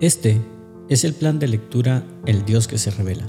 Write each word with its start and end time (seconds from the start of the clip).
Este 0.00 0.40
es 0.88 1.02
el 1.02 1.12
plan 1.12 1.40
de 1.40 1.48
lectura 1.48 2.06
El 2.24 2.44
Dios 2.44 2.68
que 2.68 2.78
se 2.78 2.92
revela. 2.92 3.28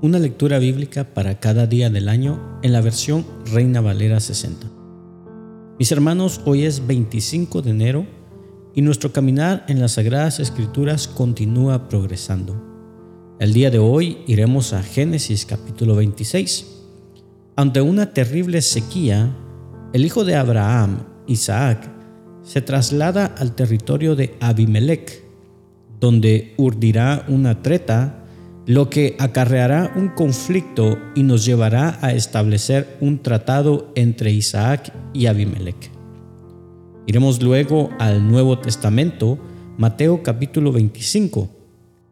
Una 0.00 0.20
lectura 0.20 0.60
bíblica 0.60 1.12
para 1.12 1.40
cada 1.40 1.66
día 1.66 1.90
del 1.90 2.08
año 2.08 2.60
en 2.62 2.72
la 2.72 2.80
versión 2.80 3.26
Reina 3.46 3.80
Valera 3.80 4.20
60. 4.20 4.70
Mis 5.80 5.90
hermanos, 5.90 6.40
hoy 6.44 6.66
es 6.66 6.86
25 6.86 7.62
de 7.62 7.70
enero 7.72 8.06
y 8.76 8.82
nuestro 8.82 9.12
caminar 9.12 9.64
en 9.66 9.80
las 9.80 9.94
Sagradas 9.94 10.38
Escrituras 10.38 11.08
continúa 11.08 11.88
progresando. 11.88 12.62
El 13.40 13.52
día 13.52 13.72
de 13.72 13.80
hoy 13.80 14.18
iremos 14.28 14.74
a 14.74 14.84
Génesis 14.84 15.44
capítulo 15.46 15.96
26. 15.96 16.64
Ante 17.56 17.80
una 17.80 18.14
terrible 18.14 18.62
sequía, 18.62 19.36
el 19.92 20.04
hijo 20.04 20.24
de 20.24 20.36
Abraham, 20.36 21.06
Isaac, 21.26 21.90
se 22.44 22.62
traslada 22.62 23.26
al 23.36 23.56
territorio 23.56 24.14
de 24.14 24.36
Abimelech 24.38 25.31
donde 26.02 26.52
urdirá 26.56 27.24
una 27.28 27.62
treta, 27.62 28.24
lo 28.66 28.90
que 28.90 29.14
acarreará 29.20 29.92
un 29.94 30.08
conflicto 30.08 30.98
y 31.14 31.22
nos 31.22 31.44
llevará 31.44 31.96
a 32.02 32.12
establecer 32.12 32.96
un 33.00 33.22
tratado 33.22 33.92
entre 33.94 34.32
Isaac 34.32 34.92
y 35.14 35.26
Abimelech. 35.26 35.92
Iremos 37.06 37.40
luego 37.40 37.90
al 38.00 38.28
Nuevo 38.28 38.58
Testamento, 38.58 39.38
Mateo 39.78 40.24
capítulo 40.24 40.72
25. 40.72 41.48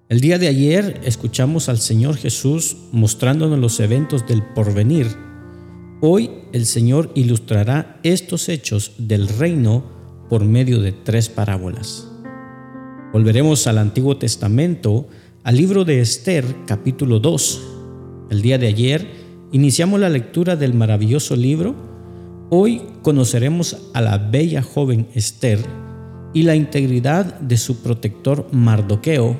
El 0.09 0.20
día 0.20 0.39
de 0.39 0.47
ayer 0.47 1.01
escuchamos 1.05 1.69
al 1.69 1.79
Señor 1.79 2.17
Jesús 2.17 2.77
mostrándonos 2.93 3.59
los 3.59 3.81
eventos 3.81 4.25
del 4.25 4.45
porvenir. 4.55 5.09
Hoy 6.01 6.31
el 6.53 6.67
Señor 6.67 7.11
ilustrará 7.17 7.98
estos 8.05 8.48
hechos 8.48 8.93
del 8.98 9.27
reino 9.27 9.83
por 10.29 10.45
medio 10.45 10.81
de 10.81 10.93
tres 10.93 11.29
parábolas. 11.29 12.09
Volveremos 13.12 13.66
al 13.66 13.78
Antiguo 13.78 14.19
Testamento, 14.19 15.09
al 15.42 15.56
libro 15.56 15.84
de 15.84 16.00
Esther, 16.00 16.44
capítulo 16.64 17.19
2. 17.19 17.61
El 18.30 18.41
día 18.41 18.56
de 18.56 18.69
ayer 18.69 19.05
iniciamos 19.50 19.98
la 19.98 20.08
lectura 20.08 20.55
del 20.55 20.75
maravilloso 20.75 21.34
libro. 21.34 21.75
Hoy 22.50 22.83
conoceremos 23.02 23.91
a 23.94 24.00
la 24.00 24.17
bella 24.17 24.62
joven 24.62 25.08
Esther 25.12 25.58
y 26.33 26.44
la 26.44 26.55
integridad 26.55 27.41
de 27.41 27.56
su 27.56 27.83
protector 27.83 28.47
Mardoqueo 28.52 29.36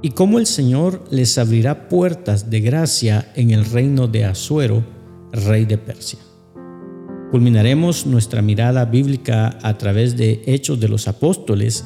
y 0.00 0.10
cómo 0.10 0.38
el 0.38 0.46
Señor 0.46 1.02
les 1.10 1.36
abrirá 1.36 1.88
puertas 1.88 2.48
de 2.48 2.60
gracia 2.60 3.32
en 3.34 3.50
el 3.50 3.64
reino 3.64 4.06
de 4.06 4.24
Asuero, 4.24 4.84
rey 5.32 5.64
de 5.64 5.78
Persia. 5.78 6.20
Culminaremos 7.32 8.06
nuestra 8.06 8.40
mirada 8.40 8.84
bíblica 8.84 9.58
a 9.62 9.76
través 9.78 10.16
de 10.16 10.42
Hechos 10.46 10.78
de 10.78 10.88
los 10.88 11.08
Apóstoles, 11.08 11.84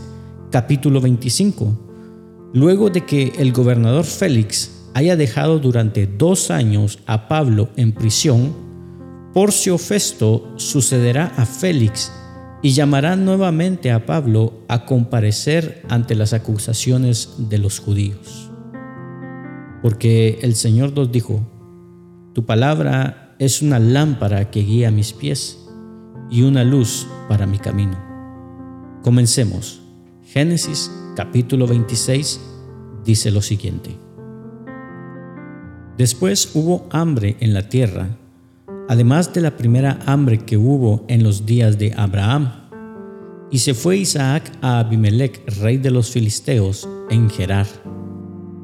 capítulo 0.51 1.01
25. 1.01 2.51
Luego 2.55 2.91
de 2.91 3.05
que 3.05 3.33
el 3.39 3.53
gobernador 3.53 4.05
Félix 4.05 4.89
haya 4.95 5.17
dejado 5.17 5.59
durante 5.59 6.07
dos 6.07 6.51
años 6.51 6.99
a 7.07 7.29
Pablo 7.29 7.69
en 7.77 7.93
prisión, 7.93 8.55
Porcio 9.35 9.79
Festo 9.79 10.53
sucederá 10.57 11.33
a 11.37 11.45
Félix 11.45 12.13
y 12.63 12.71
llamará 12.71 13.15
nuevamente 13.15 13.93
a 13.93 14.07
Pablo 14.07 14.65
a 14.69 14.85
comparecer 14.87 15.83
ante 15.89 16.15
las 16.15 16.33
acusaciones 16.33 17.35
de 17.39 17.59
los 17.59 17.79
judíos. 17.79 18.51
Porque 19.83 20.39
el 20.43 20.55
Señor 20.55 20.93
nos 20.95 21.12
dijo, 21.12 21.47
tu 22.35 22.47
palabra 22.47 23.37
es 23.39 23.62
una 23.62 23.79
lámpara 23.79 24.51
que 24.51 24.61
guía 24.61 24.91
mis 24.91 25.12
pies 25.12 25.69
y 26.31 26.43
una 26.43 26.65
luz 26.65 27.07
para 27.29 27.47
mi 27.47 27.59
camino. 27.59 27.97
Comencemos. 29.03 29.88
Génesis 30.31 30.93
capítulo 31.17 31.67
26 31.67 32.39
dice 33.03 33.31
lo 33.31 33.41
siguiente. 33.41 33.97
Después 35.97 36.51
hubo 36.53 36.87
hambre 36.91 37.39
en 37.41 37.55
la 37.55 37.71
tierra, 37.71 38.19
además 38.91 39.33
de 39.33 39.41
la 39.41 39.56
primera 39.56 39.99
hambre 40.05 40.41
que 40.41 40.59
hubo 40.59 41.06
en 41.09 41.22
los 41.22 41.47
días 41.47 41.78
de 41.78 41.94
Abraham. 41.97 42.53
Y 43.50 43.61
se 43.61 43.72
fue 43.72 43.97
Isaac 43.97 44.53
a 44.61 44.81
Abimelech, 44.81 45.43
rey 45.61 45.78
de 45.78 45.91
los 45.91 46.11
filisteos, 46.11 46.87
en 47.09 47.31
Gerar. 47.31 47.66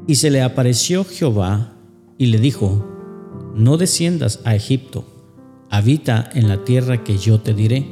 Y 0.07 0.17
se 0.17 0.29
le 0.29 0.43
apareció 0.43 1.03
Jehová 1.03 1.79
y 2.19 2.27
le 2.27 2.41
dijo, 2.41 2.87
No 3.55 3.79
desciendas 3.79 4.41
a 4.45 4.55
Egipto, 4.55 5.07
habita 5.71 6.29
en 6.35 6.47
la 6.47 6.63
tierra 6.63 7.03
que 7.03 7.17
yo 7.17 7.41
te 7.41 7.55
diré. 7.55 7.87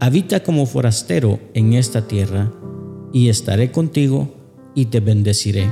Habita 0.00 0.42
como 0.42 0.66
forastero 0.66 1.38
en 1.54 1.74
esta 1.74 2.08
tierra 2.08 2.50
y 3.14 3.28
estaré 3.28 3.70
contigo 3.70 4.34
y 4.74 4.86
te 4.86 4.98
bendeciré, 4.98 5.70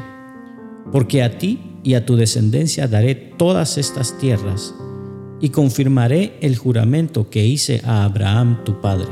porque 0.92 1.25
a 1.25 1.38
ti 1.38 1.58
y 1.82 1.94
a 1.94 2.06
tu 2.06 2.14
descendencia 2.14 2.86
daré 2.86 3.16
todas 3.16 3.78
estas 3.78 4.16
tierras, 4.16 4.72
y 5.41 5.48
confirmaré 5.48 6.38
el 6.41 6.56
juramento 6.56 7.28
que 7.28 7.44
hice 7.44 7.82
a 7.84 8.04
Abraham 8.04 8.62
tu 8.64 8.81
padre. 8.81 9.08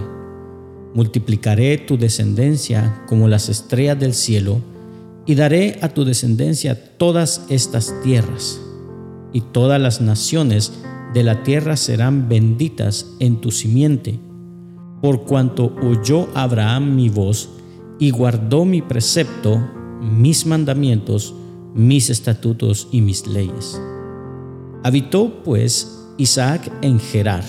Multiplicaré 0.95 1.77
tu 1.79 1.99
descendencia 1.99 3.03
como 3.09 3.27
las 3.27 3.49
estrellas 3.49 3.99
del 3.99 4.15
cielo, 4.15 4.61
y 5.27 5.35
daré 5.35 5.79
a 5.83 5.89
tu 5.89 6.05
descendencia 6.05 6.97
todas 6.99 7.45
estas 7.49 7.93
tierras, 8.05 8.61
y 9.33 9.41
todas 9.41 9.81
las 9.81 10.01
naciones 10.01 10.73
de 11.15 11.25
la 11.25 11.43
tierra 11.43 11.77
serán 11.77 12.29
benditas 12.29 13.07
en 13.19 13.41
tu 13.41 13.51
simiente, 13.51 14.21
por 15.03 15.25
cuanto 15.25 15.75
oyó 15.83 16.29
Abraham 16.35 16.95
mi 16.95 17.09
voz, 17.09 17.49
y 18.01 18.11
guardó 18.11 18.65
mi 18.65 18.81
precepto, 18.81 19.63
mis 20.01 20.47
mandamientos, 20.47 21.35
mis 21.75 22.09
estatutos 22.09 22.89
y 22.91 23.03
mis 23.03 23.27
leyes. 23.27 23.81
Habitó 24.83 25.43
pues 25.45 26.09
Isaac 26.17 26.73
en 26.81 26.99
Gerar, 26.99 27.45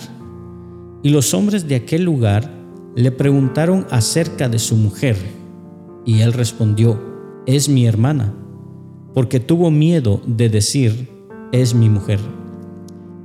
y 1.01 1.09
los 1.09 1.33
hombres 1.33 1.67
de 1.67 1.75
aquel 1.75 2.03
lugar 2.03 2.51
le 2.95 3.11
preguntaron 3.11 3.87
acerca 3.89 4.49
de 4.49 4.59
su 4.59 4.75
mujer, 4.75 5.15
y 6.05 6.19
él 6.19 6.33
respondió, 6.33 7.01
es 7.45 7.69
mi 7.69 7.87
hermana, 7.87 8.33
porque 9.13 9.39
tuvo 9.39 9.71
miedo 9.71 10.21
de 10.27 10.49
decir, 10.49 11.09
es 11.53 11.73
mi 11.73 11.87
mujer, 11.87 12.19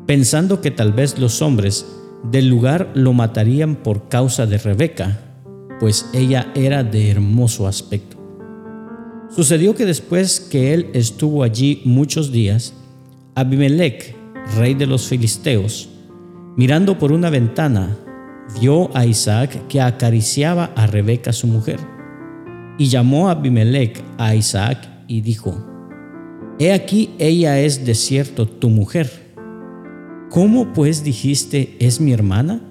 pensando 0.07 0.61
que 0.61 0.71
tal 0.71 0.93
vez 0.93 1.19
los 1.19 1.43
hombres 1.43 1.87
del 2.31 2.49
lugar 2.49 2.93
lo 2.95 3.13
matarían 3.13 3.75
por 3.75 4.09
causa 4.09 4.47
de 4.47 4.59
Rebeca, 4.59 5.26
pues 5.81 6.09
ella 6.13 6.51
era 6.55 6.83
de 6.83 7.11
hermoso 7.11 7.67
aspecto. 7.67 8.17
Sucedió 9.29 9.75
que 9.75 9.85
después 9.85 10.41
que 10.41 10.73
él 10.73 10.91
estuvo 10.95 11.43
allí 11.43 11.83
muchos 11.85 12.33
días, 12.33 12.75
Abimelech, 13.35 14.15
rey 14.57 14.75
de 14.75 14.87
los 14.87 15.09
filisteos, 15.09 15.89
mirando 16.57 16.99
por 16.99 17.13
una 17.13 17.29
ventana, 17.29 17.97
vio 18.61 18.97
a 18.97 19.05
Isaac 19.05 19.67
que 19.69 19.81
acariciaba 19.81 20.71
a 20.77 20.87
Rebeca 20.87 21.33
su 21.33 21.47
mujer. 21.47 21.79
Y 22.79 22.87
llamó 22.89 23.29
a 23.29 23.33
Abimelech 23.33 24.03
a 24.17 24.35
Isaac 24.35 24.89
y 25.09 25.21
dijo, 25.21 25.55
He 26.59 26.73
aquí 26.73 27.11
ella 27.19 27.61
es 27.61 27.85
de 27.85 27.95
cierto 27.95 28.47
tu 28.47 28.71
mujer. 28.71 29.11
¿Cómo 30.31 30.73
pues 30.73 31.05
dijiste 31.05 31.77
es 31.79 32.01
mi 32.01 32.13
hermana? 32.13 32.63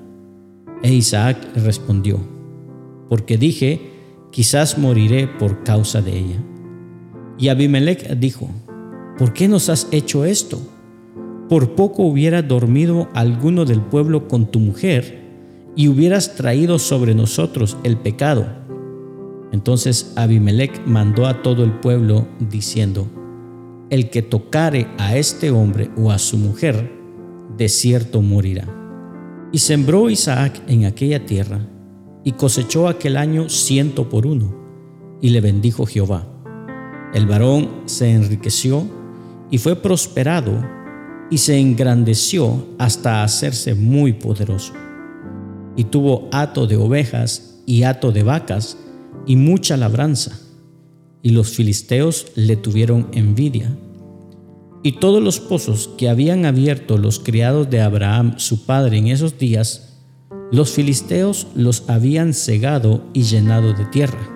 E 0.82 0.94
Isaac 0.94 1.38
respondió, 1.56 2.35
porque 3.10 3.38
dije, 3.38 3.92
quizás 4.32 4.78
moriré 4.78 5.28
por 5.28 5.64
causa 5.64 6.02
de 6.02 6.18
ella. 6.18 6.44
Y 7.38 7.50
Abimelech 7.50 8.18
dijo, 8.18 8.50
¿por 9.18 9.34
qué 9.34 9.48
nos 9.48 9.70
has 9.70 9.88
hecho 9.92 10.26
esto? 10.26 10.62
Por 11.50 11.76
poco 11.76 12.04
hubiera 12.04 12.42
dormido 12.42 13.10
alguno 13.14 13.66
del 13.66 13.82
pueblo 13.82 14.28
con 14.28 14.48
tu 14.48 14.60
mujer 14.60 15.24
y 15.76 15.88
hubieras 15.90 16.36
traído 16.36 16.80
sobre 16.80 17.14
nosotros 17.14 17.78
el 17.84 17.98
pecado. 17.98 18.48
Entonces 19.52 20.14
Abimelech 20.16 20.86
mandó 20.86 21.28
a 21.28 21.42
todo 21.42 21.64
el 21.64 21.74
pueblo 21.74 22.28
diciendo, 22.40 23.08
el 23.90 24.10
que 24.10 24.22
tocare 24.22 24.88
a 24.98 25.16
este 25.16 25.52
hombre 25.52 25.92
o 25.98 26.12
a 26.12 26.18
su 26.18 26.38
mujer, 26.38 26.92
de 27.58 27.70
cierto 27.70 28.22
morirá. 28.22 28.68
Y 29.52 29.60
sembró 29.60 30.10
Isaac 30.10 30.62
en 30.68 30.86
aquella 30.86 31.26
tierra 31.26 31.60
y 32.26 32.34
cosechó 32.34 32.90
aquel 32.90 33.16
año 33.16 33.48
ciento 33.48 34.10
por 34.10 34.26
uno, 34.26 34.54
y 35.22 35.30
le 35.30 35.40
bendijo 35.40 35.86
Jehová. 35.86 36.28
El 37.14 37.28
varón 37.28 37.70
se 37.86 38.12
enriqueció 38.12 38.84
y 39.50 39.60
fue 39.60 39.78
prosperado, 39.78 40.76
y 41.30 41.38
se 41.38 41.58
engrandeció 41.60 42.66
hasta 42.78 43.24
hacerse 43.24 43.74
muy 43.74 44.14
poderoso. 44.14 44.74
Y 45.76 45.86
tuvo 45.86 46.28
hato 46.32 46.68
de 46.68 46.78
ovejas 46.78 47.62
y 47.66 47.84
hato 47.84 48.12
de 48.12 48.24
vacas 48.24 48.78
y 49.26 49.36
mucha 49.36 49.78
labranza, 49.78 50.40
y 51.22 51.30
los 51.30 51.50
filisteos 51.50 52.28
le 52.36 52.56
tuvieron 52.56 53.08
envidia. 53.14 53.76
Y 54.84 54.94
todos 54.94 55.22
los 55.22 55.40
pozos 55.40 55.90
que 55.98 56.10
habían 56.10 56.46
abierto 56.46 56.98
los 56.98 57.20
criados 57.20 57.70
de 57.70 57.82
Abraham 57.82 58.36
su 58.38 58.66
padre 58.66 58.98
en 58.98 59.08
esos 59.08 59.38
días, 59.40 59.95
los 60.52 60.72
filisteos 60.72 61.48
los 61.56 61.90
habían 61.90 62.34
cegado 62.34 63.04
y 63.14 63.24
llenado 63.24 63.74
de 63.74 63.86
tierra. 63.86 64.32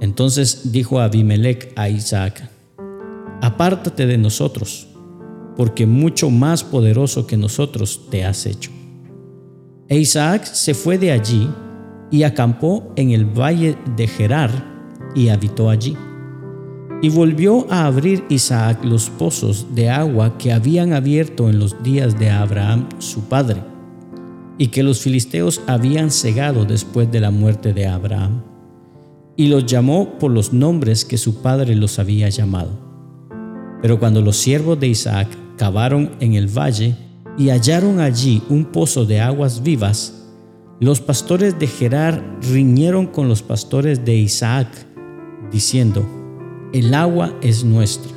Entonces 0.00 0.72
dijo 0.72 1.00
Abimelech 1.00 1.72
a 1.76 1.88
Isaac, 1.88 2.50
Apártate 3.40 4.06
de 4.06 4.18
nosotros, 4.18 4.88
porque 5.56 5.86
mucho 5.86 6.30
más 6.30 6.64
poderoso 6.64 7.26
que 7.26 7.36
nosotros 7.36 8.08
te 8.10 8.24
has 8.24 8.46
hecho. 8.46 8.70
E 9.88 9.98
Isaac 9.98 10.44
se 10.44 10.74
fue 10.74 10.98
de 10.98 11.12
allí 11.12 11.48
y 12.10 12.22
acampó 12.22 12.92
en 12.96 13.10
el 13.10 13.26
valle 13.26 13.76
de 13.96 14.06
Gerar 14.06 14.50
y 15.14 15.28
habitó 15.28 15.68
allí. 15.68 15.96
Y 17.02 17.10
volvió 17.10 17.66
a 17.70 17.86
abrir 17.86 18.24
Isaac 18.30 18.82
los 18.82 19.10
pozos 19.10 19.74
de 19.74 19.90
agua 19.90 20.38
que 20.38 20.52
habían 20.52 20.94
abierto 20.94 21.50
en 21.50 21.58
los 21.58 21.82
días 21.82 22.18
de 22.18 22.30
Abraham 22.30 22.88
su 22.98 23.24
padre, 23.24 23.62
y 24.58 24.68
que 24.68 24.82
los 24.82 25.00
filisteos 25.00 25.60
habían 25.66 26.10
cegado 26.10 26.64
después 26.64 27.10
de 27.10 27.20
la 27.20 27.30
muerte 27.30 27.72
de 27.72 27.86
Abraham, 27.86 28.42
y 29.36 29.48
los 29.48 29.66
llamó 29.66 30.18
por 30.18 30.30
los 30.30 30.52
nombres 30.52 31.04
que 31.04 31.18
su 31.18 31.42
padre 31.42 31.74
los 31.74 31.98
había 31.98 32.28
llamado. 32.28 32.70
Pero 33.82 33.98
cuando 33.98 34.22
los 34.22 34.36
siervos 34.36 34.78
de 34.78 34.88
Isaac 34.88 35.28
cavaron 35.56 36.12
en 36.20 36.34
el 36.34 36.46
valle 36.46 36.94
y 37.36 37.48
hallaron 37.48 38.00
allí 38.00 38.42
un 38.48 38.66
pozo 38.66 39.04
de 39.04 39.20
aguas 39.20 39.62
vivas, 39.62 40.24
los 40.80 41.00
pastores 41.00 41.58
de 41.58 41.66
Gerar 41.66 42.38
riñeron 42.42 43.06
con 43.06 43.28
los 43.28 43.42
pastores 43.42 44.04
de 44.04 44.14
Isaac, 44.14 44.68
diciendo, 45.50 46.04
El 46.72 46.94
agua 46.94 47.32
es 47.42 47.64
nuestra. 47.64 48.12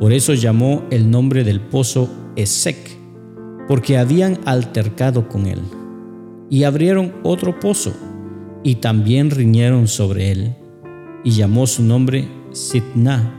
Por 0.00 0.12
eso 0.12 0.34
llamó 0.34 0.84
el 0.90 1.10
nombre 1.10 1.44
del 1.44 1.60
pozo 1.60 2.08
Esec, 2.36 2.97
porque 3.68 3.98
habían 3.98 4.40
altercado 4.46 5.28
con 5.28 5.46
él. 5.46 5.60
Y 6.50 6.64
abrieron 6.64 7.12
otro 7.22 7.60
pozo, 7.60 7.92
y 8.64 8.76
también 8.76 9.30
riñeron 9.30 9.86
sobre 9.86 10.32
él, 10.32 10.56
y 11.22 11.32
llamó 11.32 11.66
su 11.66 11.82
nombre 11.82 12.26
Sitna. 12.52 13.36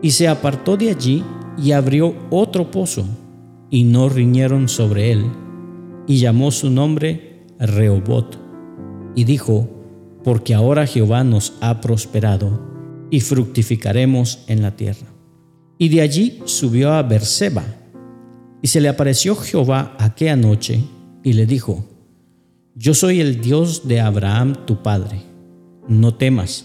Y 0.00 0.12
se 0.12 0.28
apartó 0.28 0.76
de 0.76 0.90
allí 0.90 1.24
y 1.58 1.72
abrió 1.72 2.14
otro 2.30 2.70
pozo, 2.70 3.04
y 3.70 3.84
no 3.84 4.08
riñeron 4.08 4.68
sobre 4.68 5.10
él, 5.10 5.24
y 6.06 6.18
llamó 6.18 6.52
su 6.52 6.70
nombre 6.70 7.44
Rehobot, 7.58 8.38
y 9.16 9.24
dijo, 9.24 9.68
porque 10.22 10.54
ahora 10.54 10.86
Jehová 10.86 11.24
nos 11.24 11.54
ha 11.60 11.80
prosperado, 11.80 12.72
y 13.10 13.20
fructificaremos 13.20 14.44
en 14.46 14.62
la 14.62 14.76
tierra. 14.76 15.06
Y 15.78 15.88
de 15.88 16.00
allí 16.00 16.40
subió 16.44 16.92
a 16.92 17.02
Berseba, 17.02 17.64
y 18.64 18.68
se 18.68 18.80
le 18.80 18.88
apareció 18.88 19.36
Jehová 19.36 19.94
aquella 19.98 20.36
noche, 20.36 20.80
y 21.22 21.34
le 21.34 21.44
dijo, 21.44 21.84
Yo 22.74 22.94
soy 22.94 23.20
el 23.20 23.42
Dios 23.42 23.86
de 23.86 24.00
Abraham 24.00 24.64
tu 24.64 24.82
padre, 24.82 25.20
no 25.86 26.14
temas, 26.14 26.64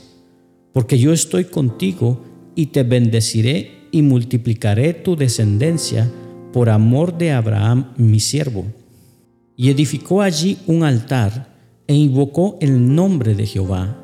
porque 0.72 0.98
yo 0.98 1.12
estoy 1.12 1.44
contigo, 1.44 2.24
y 2.56 2.68
te 2.68 2.84
bendeciré 2.84 3.90
y 3.92 4.01
multiplicaré 4.01 4.94
tu 4.94 5.18
descendencia 5.18 6.10
por 6.54 6.69
amor 6.69 7.18
de 7.18 7.34
Abraham 7.34 7.92
mi 7.98 8.22
siervo. 8.22 8.63
Y 9.57 9.69
edificó 9.69 10.22
allí 10.22 10.57
un 10.68 10.84
altar 10.84 11.54
e 11.86 11.96
invocó 11.96 12.57
el 12.62 12.96
nombre 12.96 13.36
de 13.36 13.46
Jehová, 13.46 14.01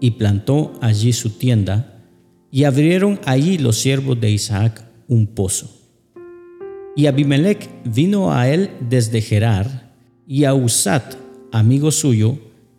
y 0.00 0.10
plantó 0.10 0.74
allí 0.82 1.14
su 1.14 1.30
tienda, 1.30 2.04
y 2.50 2.64
abrieron 2.64 3.18
allí 3.24 3.56
los 3.56 3.78
siervos 3.78 4.20
de 4.20 4.32
Isaac 4.32 4.84
un 5.08 5.28
pozo. 5.28 5.77
Y 6.98 7.06
Abimelech 7.06 7.70
vino 7.84 8.32
a 8.32 8.48
él 8.48 8.70
desde 8.80 9.20
Gerar, 9.20 9.94
y 10.26 10.42
a 10.42 10.52
Usat, 10.52 11.14
amigo 11.52 11.92
suyo, 11.92 12.36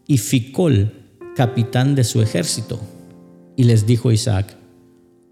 y 0.07 0.17
Ficol, 0.17 0.91
capitán 1.37 1.95
de 1.95 2.03
su 2.03 2.21
ejército. 2.21 2.81
Y 3.55 3.63
les 3.63 3.85
dijo 3.85 4.11
Isaac, 4.11 4.57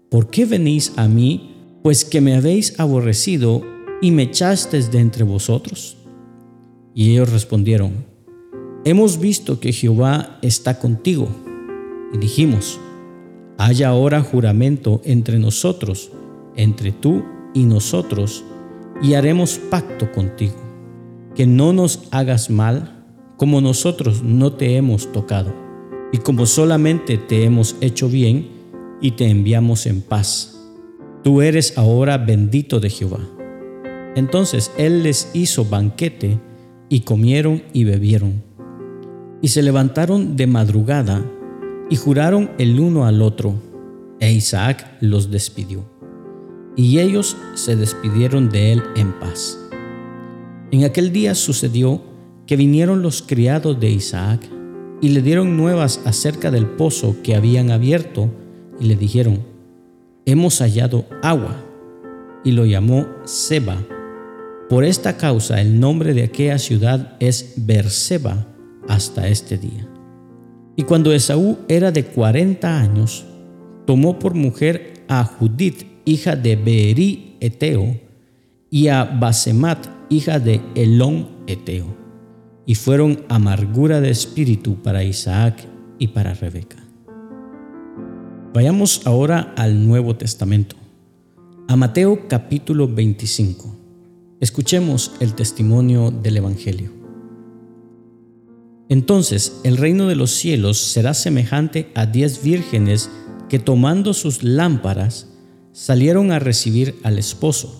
¿por 0.08 0.30
qué 0.30 0.46
venís 0.46 0.94
a 0.96 1.06
mí, 1.06 1.54
pues 1.82 2.06
que 2.06 2.22
me 2.22 2.34
habéis 2.34 2.80
aborrecido 2.80 3.60
y 4.00 4.10
me 4.10 4.22
echasteis 4.22 4.90
de 4.90 5.00
entre 5.00 5.22
vosotros? 5.22 5.98
Y 6.94 7.10
ellos 7.10 7.30
respondieron, 7.30 8.06
Hemos 8.86 9.20
visto 9.20 9.60
que 9.60 9.74
Jehová 9.74 10.38
está 10.40 10.78
contigo. 10.78 11.28
Y 12.14 12.16
dijimos, 12.16 12.80
haya 13.58 13.88
ahora 13.88 14.22
juramento 14.22 15.02
entre 15.04 15.38
nosotros, 15.38 16.10
entre 16.56 16.90
tú 16.90 17.22
y 17.52 17.64
nosotros, 17.64 18.44
y 19.02 19.14
haremos 19.14 19.58
pacto 19.58 20.10
contigo, 20.12 20.56
que 21.34 21.46
no 21.46 21.72
nos 21.72 22.08
hagas 22.10 22.50
mal, 22.50 23.04
como 23.36 23.60
nosotros 23.60 24.22
no 24.22 24.52
te 24.52 24.76
hemos 24.76 25.12
tocado, 25.12 25.54
y 26.12 26.18
como 26.18 26.46
solamente 26.46 27.16
te 27.18 27.44
hemos 27.44 27.76
hecho 27.80 28.08
bien, 28.08 28.58
y 29.00 29.12
te 29.12 29.28
enviamos 29.28 29.86
en 29.86 30.00
paz. 30.00 30.58
Tú 31.22 31.42
eres 31.42 31.78
ahora 31.78 32.18
bendito 32.18 32.80
de 32.80 32.90
Jehová. 32.90 33.20
Entonces 34.16 34.72
él 34.76 35.02
les 35.02 35.30
hizo 35.34 35.64
banquete 35.64 36.38
y 36.88 37.00
comieron 37.00 37.62
y 37.72 37.84
bebieron. 37.84 38.42
Y 39.40 39.48
se 39.48 39.62
levantaron 39.62 40.36
de 40.36 40.46
madrugada 40.46 41.24
y 41.90 41.96
juraron 41.96 42.50
el 42.58 42.80
uno 42.80 43.06
al 43.06 43.22
otro, 43.22 43.54
e 44.20 44.32
Isaac 44.32 44.96
los 45.00 45.30
despidió. 45.30 45.97
Y 46.78 47.00
ellos 47.00 47.36
se 47.54 47.74
despidieron 47.74 48.50
de 48.50 48.72
él 48.72 48.84
en 48.94 49.10
paz. 49.18 49.58
En 50.70 50.84
aquel 50.84 51.12
día 51.12 51.34
sucedió 51.34 52.00
que 52.46 52.54
vinieron 52.54 53.02
los 53.02 53.20
criados 53.20 53.80
de 53.80 53.90
Isaac 53.90 54.48
y 55.00 55.08
le 55.08 55.20
dieron 55.20 55.56
nuevas 55.56 56.00
acerca 56.04 56.52
del 56.52 56.66
pozo 56.66 57.16
que 57.24 57.34
habían 57.34 57.72
abierto 57.72 58.30
y 58.78 58.84
le 58.84 58.94
dijeron, 58.94 59.44
hemos 60.24 60.60
hallado 60.60 61.04
agua, 61.20 61.56
y 62.44 62.52
lo 62.52 62.64
llamó 62.64 63.08
Seba. 63.24 63.76
Por 64.68 64.84
esta 64.84 65.16
causa 65.16 65.60
el 65.60 65.80
nombre 65.80 66.14
de 66.14 66.22
aquella 66.22 66.58
ciudad 66.58 67.16
es 67.18 67.54
Berseba 67.56 68.46
hasta 68.86 69.26
este 69.26 69.58
día. 69.58 69.88
Y 70.76 70.84
cuando 70.84 71.12
Esaú 71.12 71.58
era 71.66 71.90
de 71.90 72.04
cuarenta 72.04 72.78
años, 72.78 73.26
tomó 73.84 74.20
por 74.20 74.34
mujer 74.34 75.02
a 75.08 75.24
Judith, 75.24 75.97
hija 76.08 76.36
de 76.36 76.56
Beeri 76.56 77.36
Eteo, 77.40 78.00
y 78.70 78.88
a 78.88 79.04
Basemat, 79.04 79.86
hija 80.08 80.38
de 80.38 80.60
Elón 80.74 81.28
Eteo, 81.46 81.86
y 82.66 82.74
fueron 82.74 83.24
amargura 83.28 84.00
de 84.00 84.10
espíritu 84.10 84.82
para 84.82 85.04
Isaac 85.04 85.66
y 85.98 86.08
para 86.08 86.34
Rebeca. 86.34 86.76
Vayamos 88.54 89.06
ahora 89.06 89.52
al 89.56 89.86
Nuevo 89.86 90.16
Testamento, 90.16 90.76
a 91.68 91.76
Mateo 91.76 92.26
capítulo 92.26 92.88
25. 92.88 93.76
Escuchemos 94.40 95.12
el 95.20 95.34
testimonio 95.34 96.10
del 96.10 96.38
Evangelio. 96.38 96.90
Entonces 98.88 99.60
el 99.64 99.76
reino 99.76 100.06
de 100.06 100.16
los 100.16 100.30
cielos 100.30 100.78
será 100.78 101.12
semejante 101.12 101.90
a 101.94 102.06
diez 102.06 102.42
vírgenes 102.42 103.10
que 103.50 103.58
tomando 103.58 104.14
sus 104.14 104.42
lámparas 104.42 105.27
salieron 105.78 106.32
a 106.32 106.40
recibir 106.40 106.98
al 107.04 107.20
esposo. 107.20 107.72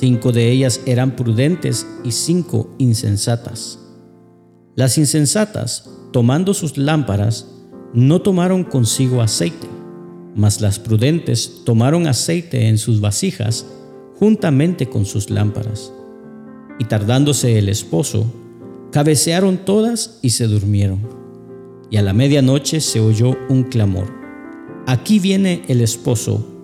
Cinco 0.00 0.32
de 0.32 0.50
ellas 0.50 0.80
eran 0.84 1.14
prudentes 1.14 1.86
y 2.02 2.10
cinco 2.10 2.74
insensatas. 2.78 3.78
Las 4.74 4.98
insensatas, 4.98 5.88
tomando 6.12 6.54
sus 6.54 6.76
lámparas, 6.76 7.46
no 7.94 8.20
tomaron 8.20 8.64
consigo 8.64 9.22
aceite, 9.22 9.68
mas 10.34 10.60
las 10.60 10.80
prudentes 10.80 11.62
tomaron 11.64 12.08
aceite 12.08 12.66
en 12.66 12.78
sus 12.78 13.00
vasijas 13.00 13.64
juntamente 14.16 14.88
con 14.88 15.04
sus 15.04 15.30
lámparas. 15.30 15.92
Y 16.80 16.86
tardándose 16.86 17.58
el 17.58 17.68
esposo, 17.68 18.26
cabecearon 18.90 19.58
todas 19.58 20.18
y 20.20 20.30
se 20.30 20.48
durmieron. 20.48 21.08
Y 21.90 21.98
a 21.98 22.02
la 22.02 22.12
medianoche 22.12 22.80
se 22.80 22.98
oyó 22.98 23.36
un 23.48 23.62
clamor. 23.62 24.12
Aquí 24.88 25.20
viene 25.20 25.62
el 25.68 25.80
esposo, 25.80 26.57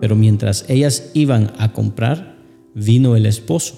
Pero 0.00 0.16
mientras 0.16 0.64
ellas 0.68 1.10
iban 1.14 1.52
a 1.58 1.72
comprar, 1.72 2.38
vino 2.74 3.16
el 3.16 3.26
esposo. 3.26 3.74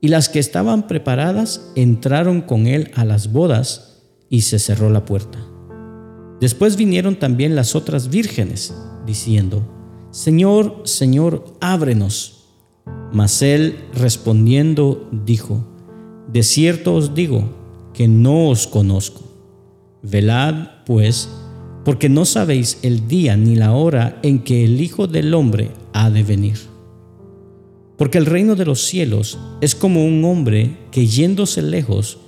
Y 0.00 0.08
las 0.08 0.28
que 0.28 0.38
estaban 0.38 0.86
preparadas 0.86 1.72
entraron 1.76 2.42
con 2.42 2.66
él 2.66 2.90
a 2.94 3.04
las 3.04 3.32
bodas 3.32 4.02
y 4.28 4.42
se 4.42 4.58
cerró 4.58 4.90
la 4.90 5.04
puerta. 5.04 5.38
Después 6.40 6.76
vinieron 6.76 7.16
también 7.16 7.56
las 7.56 7.74
otras 7.74 8.10
vírgenes, 8.10 8.74
diciendo, 9.06 9.62
Señor, 10.10 10.82
Señor, 10.84 11.56
ábrenos. 11.60 12.44
Mas 13.12 13.42
él 13.42 13.76
respondiendo 13.94 15.08
dijo, 15.24 15.64
De 16.30 16.42
cierto 16.42 16.94
os 16.94 17.14
digo 17.14 17.90
que 17.94 18.08
no 18.08 18.48
os 18.48 18.66
conozco. 18.66 19.22
Velad, 20.02 20.84
pues, 20.84 21.30
porque 21.84 22.08
no 22.08 22.24
sabéis 22.24 22.78
el 22.82 23.06
día 23.08 23.36
ni 23.36 23.56
la 23.56 23.72
hora 23.72 24.18
en 24.22 24.40
que 24.40 24.64
el 24.64 24.80
Hijo 24.80 25.06
del 25.06 25.34
Hombre 25.34 25.70
ha 25.92 26.10
de 26.10 26.22
venir. 26.22 26.58
Porque 27.96 28.18
el 28.18 28.26
reino 28.26 28.56
de 28.56 28.64
los 28.64 28.82
cielos 28.82 29.38
es 29.60 29.74
como 29.74 30.04
un 30.04 30.24
hombre 30.24 30.76
que 30.90 31.06
yéndose 31.06 31.62
lejos, 31.62 32.18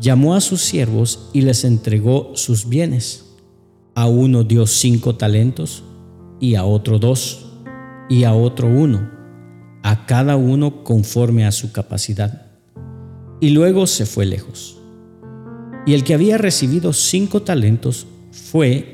llamó 0.00 0.34
a 0.34 0.40
sus 0.40 0.62
siervos 0.62 1.30
y 1.32 1.42
les 1.42 1.64
entregó 1.64 2.32
sus 2.34 2.68
bienes. 2.68 3.36
A 3.94 4.06
uno 4.06 4.42
dio 4.42 4.66
cinco 4.66 5.14
talentos, 5.14 5.84
y 6.40 6.56
a 6.56 6.64
otro 6.64 6.98
dos, 6.98 7.46
y 8.08 8.24
a 8.24 8.34
otro 8.34 8.66
uno, 8.68 9.10
a 9.82 10.06
cada 10.06 10.36
uno 10.36 10.82
conforme 10.82 11.46
a 11.46 11.52
su 11.52 11.70
capacidad. 11.72 12.46
Y 13.40 13.50
luego 13.50 13.86
se 13.86 14.04
fue 14.06 14.26
lejos. 14.26 14.78
Y 15.86 15.94
el 15.94 16.02
que 16.02 16.14
había 16.14 16.38
recibido 16.38 16.92
cinco 16.92 17.42
talentos 17.42 18.06
fue 18.32 18.93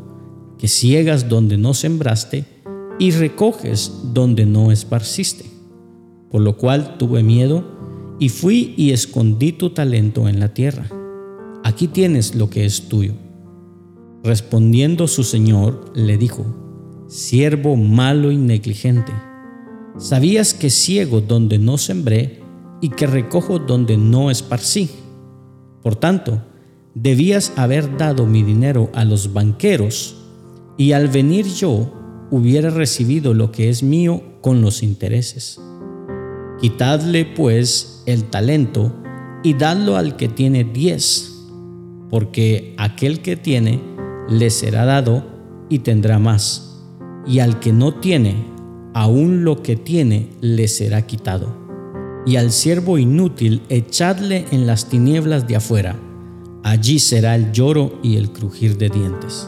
que 0.61 0.67
ciegas 0.67 1.27
donde 1.27 1.57
no 1.57 1.73
sembraste 1.73 2.45
y 2.99 3.09
recoges 3.09 3.91
donde 4.13 4.45
no 4.45 4.71
esparciste. 4.71 5.43
Por 6.29 6.41
lo 6.41 6.55
cual 6.55 6.99
tuve 6.99 7.23
miedo 7.23 7.65
y 8.19 8.29
fui 8.29 8.75
y 8.77 8.91
escondí 8.91 9.53
tu 9.53 9.71
talento 9.71 10.29
en 10.29 10.39
la 10.39 10.53
tierra. 10.53 10.85
Aquí 11.63 11.87
tienes 11.87 12.35
lo 12.35 12.51
que 12.51 12.65
es 12.65 12.89
tuyo. 12.89 13.13
Respondiendo 14.23 15.07
su 15.07 15.23
señor, 15.23 15.91
le 15.95 16.19
dijo, 16.19 16.45
Siervo 17.07 17.75
malo 17.75 18.31
y 18.31 18.37
negligente, 18.37 19.11
¿sabías 19.97 20.53
que 20.53 20.69
ciego 20.69 21.21
donde 21.21 21.57
no 21.57 21.79
sembré 21.79 22.39
y 22.81 22.89
que 22.89 23.07
recojo 23.07 23.57
donde 23.57 23.97
no 23.97 24.29
esparcí? 24.29 24.91
Por 25.81 25.95
tanto, 25.95 26.43
debías 26.93 27.51
haber 27.55 27.97
dado 27.97 28.27
mi 28.27 28.43
dinero 28.43 28.91
a 28.93 29.05
los 29.05 29.33
banqueros, 29.33 30.20
y 30.81 30.93
al 30.93 31.09
venir 31.09 31.45
yo 31.45 31.93
hubiera 32.31 32.71
recibido 32.71 33.35
lo 33.35 33.51
que 33.51 33.69
es 33.69 33.83
mío 33.83 34.23
con 34.41 34.63
los 34.63 34.81
intereses. 34.81 35.61
Quitadle 36.59 37.23
pues 37.23 38.01
el 38.07 38.23
talento 38.23 38.91
y 39.43 39.53
dadlo 39.53 39.95
al 39.95 40.15
que 40.15 40.27
tiene 40.27 40.63
diez, 40.63 41.35
porque 42.09 42.73
aquel 42.79 43.21
que 43.21 43.35
tiene 43.35 43.79
le 44.27 44.49
será 44.49 44.85
dado 44.85 45.23
y 45.69 45.79
tendrá 45.79 46.17
más, 46.17 46.81
y 47.27 47.41
al 47.41 47.59
que 47.59 47.73
no 47.73 47.93
tiene, 47.99 48.43
aún 48.95 49.43
lo 49.43 49.61
que 49.61 49.75
tiene 49.75 50.29
le 50.41 50.67
será 50.67 51.05
quitado. 51.05 51.55
Y 52.25 52.37
al 52.37 52.51
siervo 52.51 52.97
inútil 52.97 53.61
echadle 53.69 54.45
en 54.49 54.65
las 54.65 54.89
tinieblas 54.89 55.47
de 55.47 55.57
afuera, 55.57 55.95
allí 56.63 56.97
será 56.97 57.35
el 57.35 57.51
lloro 57.51 57.99
y 58.01 58.15
el 58.15 58.31
crujir 58.31 58.79
de 58.79 58.89
dientes. 58.89 59.47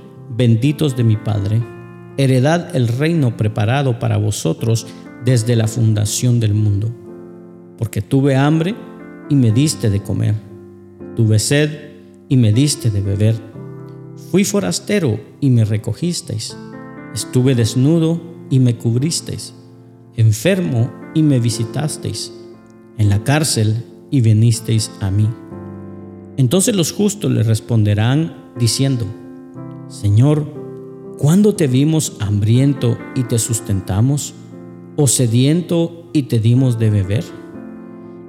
benditos 0.35 0.95
de 0.95 1.03
mi 1.03 1.17
Padre, 1.17 1.61
heredad 2.17 2.75
el 2.75 2.87
reino 2.87 3.35
preparado 3.35 3.99
para 3.99 4.17
vosotros 4.17 4.87
desde 5.25 5.55
la 5.55 5.67
fundación 5.67 6.39
del 6.39 6.53
mundo, 6.53 6.89
porque 7.77 8.01
tuve 8.01 8.35
hambre 8.35 8.75
y 9.29 9.35
me 9.35 9.51
diste 9.51 9.89
de 9.89 10.01
comer, 10.01 10.35
tuve 11.15 11.39
sed 11.39 11.91
y 12.29 12.37
me 12.37 12.53
diste 12.53 12.89
de 12.89 13.01
beber. 13.01 13.35
Fui 14.31 14.45
forastero 14.45 15.19
y 15.41 15.49
me 15.49 15.65
recogisteis. 15.65 16.55
Estuve 17.13 17.55
desnudo 17.55 18.21
y 18.49 18.59
me 18.59 18.77
cubristeis. 18.77 19.53
Enfermo 20.15 20.91
y 21.13 21.23
me 21.23 21.39
visitasteis. 21.39 22.31
En 22.97 23.09
la 23.09 23.23
cárcel 23.23 23.83
y 24.11 24.21
venisteis 24.21 24.91
a 25.01 25.11
mí. 25.11 25.27
Entonces 26.37 26.75
los 26.75 26.93
justos 26.93 27.31
le 27.31 27.43
responderán 27.43 28.51
diciendo, 28.57 29.05
Señor, 29.91 30.45
¿cuándo 31.17 31.53
te 31.53 31.67
vimos 31.67 32.15
hambriento 32.19 32.97
y 33.13 33.23
te 33.23 33.37
sustentamos? 33.37 34.33
¿O 34.95 35.05
sediento 35.05 36.09
y 36.13 36.23
te 36.23 36.39
dimos 36.39 36.79
de 36.79 36.89
beber? 36.89 37.25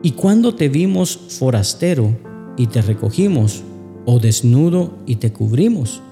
¿Y 0.02 0.12
cuándo 0.12 0.54
te 0.54 0.68
vimos 0.68 1.16
forastero 1.38 2.18
y 2.56 2.66
te 2.66 2.82
recogimos? 2.82 3.62
o 4.04 4.18
desnudo 4.18 4.98
y 5.06 5.16
te 5.16 5.32
cubrimos? 5.32 6.02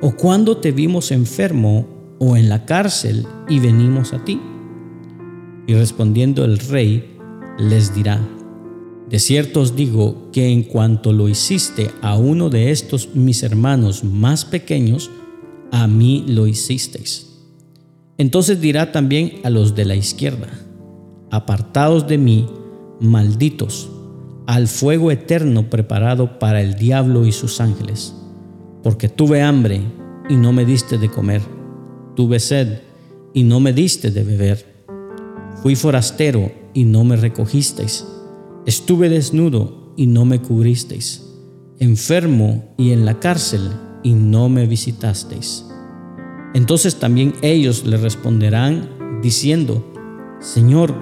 ¿O 0.00 0.12
cuando 0.12 0.58
te 0.58 0.72
vimos 0.72 1.10
enfermo 1.10 1.86
o 2.18 2.36
en 2.36 2.48
la 2.48 2.66
cárcel 2.66 3.26
y 3.48 3.60
venimos 3.60 4.12
a 4.12 4.24
ti? 4.24 4.40
Y 5.66 5.74
respondiendo 5.74 6.44
el 6.44 6.58
rey, 6.58 7.16
les 7.58 7.94
dirá, 7.94 8.20
de 9.14 9.20
cierto 9.20 9.60
os 9.60 9.76
digo 9.76 10.32
que 10.32 10.48
en 10.48 10.64
cuanto 10.64 11.12
lo 11.12 11.28
hiciste 11.28 11.92
a 12.02 12.16
uno 12.16 12.50
de 12.50 12.72
estos 12.72 13.14
mis 13.14 13.44
hermanos 13.44 14.02
más 14.02 14.44
pequeños, 14.44 15.08
a 15.70 15.86
mí 15.86 16.24
lo 16.26 16.48
hicisteis. 16.48 17.28
Entonces 18.18 18.60
dirá 18.60 18.90
también 18.90 19.34
a 19.44 19.50
los 19.50 19.76
de 19.76 19.84
la 19.84 19.94
izquierda, 19.94 20.48
apartaos 21.30 22.08
de 22.08 22.18
mí, 22.18 22.48
malditos 22.98 23.88
al 24.48 24.66
fuego 24.66 25.12
eterno 25.12 25.70
preparado 25.70 26.40
para 26.40 26.60
el 26.60 26.74
diablo 26.74 27.24
y 27.24 27.30
sus 27.30 27.60
ángeles, 27.60 28.16
porque 28.82 29.08
tuve 29.08 29.42
hambre 29.42 29.80
y 30.28 30.34
no 30.34 30.52
me 30.52 30.64
diste 30.64 30.98
de 30.98 31.08
comer, 31.08 31.40
Tuve 32.16 32.40
sed 32.40 32.80
y 33.32 33.44
no 33.44 33.60
me 33.60 33.72
diste 33.72 34.10
de 34.10 34.24
beber. 34.24 34.86
Fui 35.62 35.76
forastero 35.76 36.50
y 36.72 36.82
no 36.82 37.04
me 37.04 37.14
recogisteis. 37.14 38.04
Estuve 38.66 39.08
desnudo 39.08 39.92
y 39.96 40.06
no 40.06 40.24
me 40.24 40.40
cubristeis. 40.40 41.22
Enfermo 41.78 42.74
y 42.78 42.92
en 42.92 43.04
la 43.04 43.20
cárcel 43.20 43.70
y 44.02 44.14
no 44.14 44.48
me 44.48 44.66
visitasteis. 44.66 45.66
Entonces 46.54 46.96
también 46.96 47.34
ellos 47.42 47.84
le 47.84 47.96
responderán 47.96 49.20
diciendo, 49.22 49.84
Señor, 50.40 50.94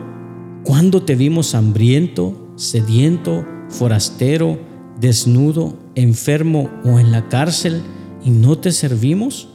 ¿cuándo 0.64 1.02
te 1.02 1.14
vimos 1.14 1.54
hambriento, 1.54 2.52
sediento, 2.56 3.46
forastero, 3.68 4.58
desnudo, 4.98 5.78
enfermo 5.94 6.70
o 6.84 6.98
en 6.98 7.12
la 7.12 7.28
cárcel 7.28 7.82
y 8.24 8.30
no 8.30 8.58
te 8.58 8.72
servimos? 8.72 9.48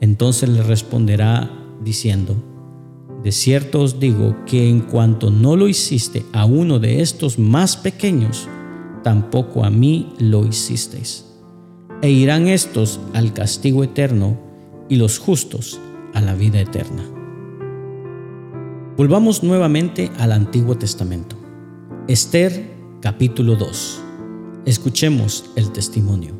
Entonces 0.00 0.48
le 0.48 0.62
responderá 0.62 1.50
diciendo, 1.84 2.36
de 3.22 3.32
cierto 3.32 3.82
os 3.82 4.00
digo 4.00 4.34
que 4.46 4.68
en 4.68 4.80
cuanto 4.80 5.30
no 5.30 5.56
lo 5.56 5.68
hiciste 5.68 6.24
a 6.32 6.46
uno 6.46 6.78
de 6.78 7.02
estos 7.02 7.38
más 7.38 7.76
pequeños, 7.76 8.48
tampoco 9.02 9.64
a 9.64 9.70
mí 9.70 10.14
lo 10.18 10.46
hicisteis. 10.46 11.26
E 12.02 12.10
irán 12.10 12.48
estos 12.48 12.98
al 13.12 13.34
castigo 13.34 13.84
eterno 13.84 14.38
y 14.88 14.96
los 14.96 15.18
justos 15.18 15.78
a 16.14 16.20
la 16.20 16.34
vida 16.34 16.60
eterna. 16.60 17.04
Volvamos 18.96 19.42
nuevamente 19.42 20.10
al 20.18 20.32
Antiguo 20.32 20.76
Testamento. 20.76 21.36
Esther 22.08 22.70
capítulo 23.00 23.54
2. 23.56 24.02
Escuchemos 24.64 25.44
el 25.56 25.72
testimonio. 25.72 26.34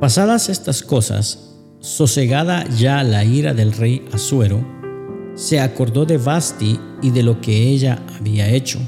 Pasadas 0.00 0.48
estas 0.48 0.82
cosas, 0.82 1.51
sosegada 1.82 2.64
ya 2.68 3.02
la 3.02 3.24
ira 3.24 3.54
del 3.54 3.72
rey 3.72 4.04
Asuero, 4.12 4.64
se 5.34 5.58
acordó 5.58 6.06
de 6.06 6.16
Basti 6.16 6.78
y 7.02 7.10
de 7.10 7.24
lo 7.24 7.40
que 7.40 7.68
ella 7.70 8.00
había 8.18 8.48
hecho, 8.48 8.78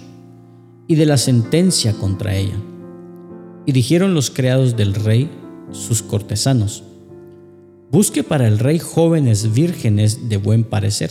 y 0.86 0.94
de 0.94 1.04
la 1.04 1.16
sentencia 1.16 1.92
contra 1.94 2.36
ella. 2.36 2.56
Y 3.66 3.72
dijeron 3.72 4.14
los 4.14 4.30
criados 4.30 4.76
del 4.76 4.94
rey, 4.94 5.28
sus 5.72 6.02
cortesanos, 6.02 6.84
busque 7.90 8.22
para 8.22 8.46
el 8.46 8.60
rey 8.60 8.78
jóvenes 8.78 9.52
vírgenes 9.52 10.28
de 10.28 10.36
buen 10.36 10.62
parecer, 10.62 11.10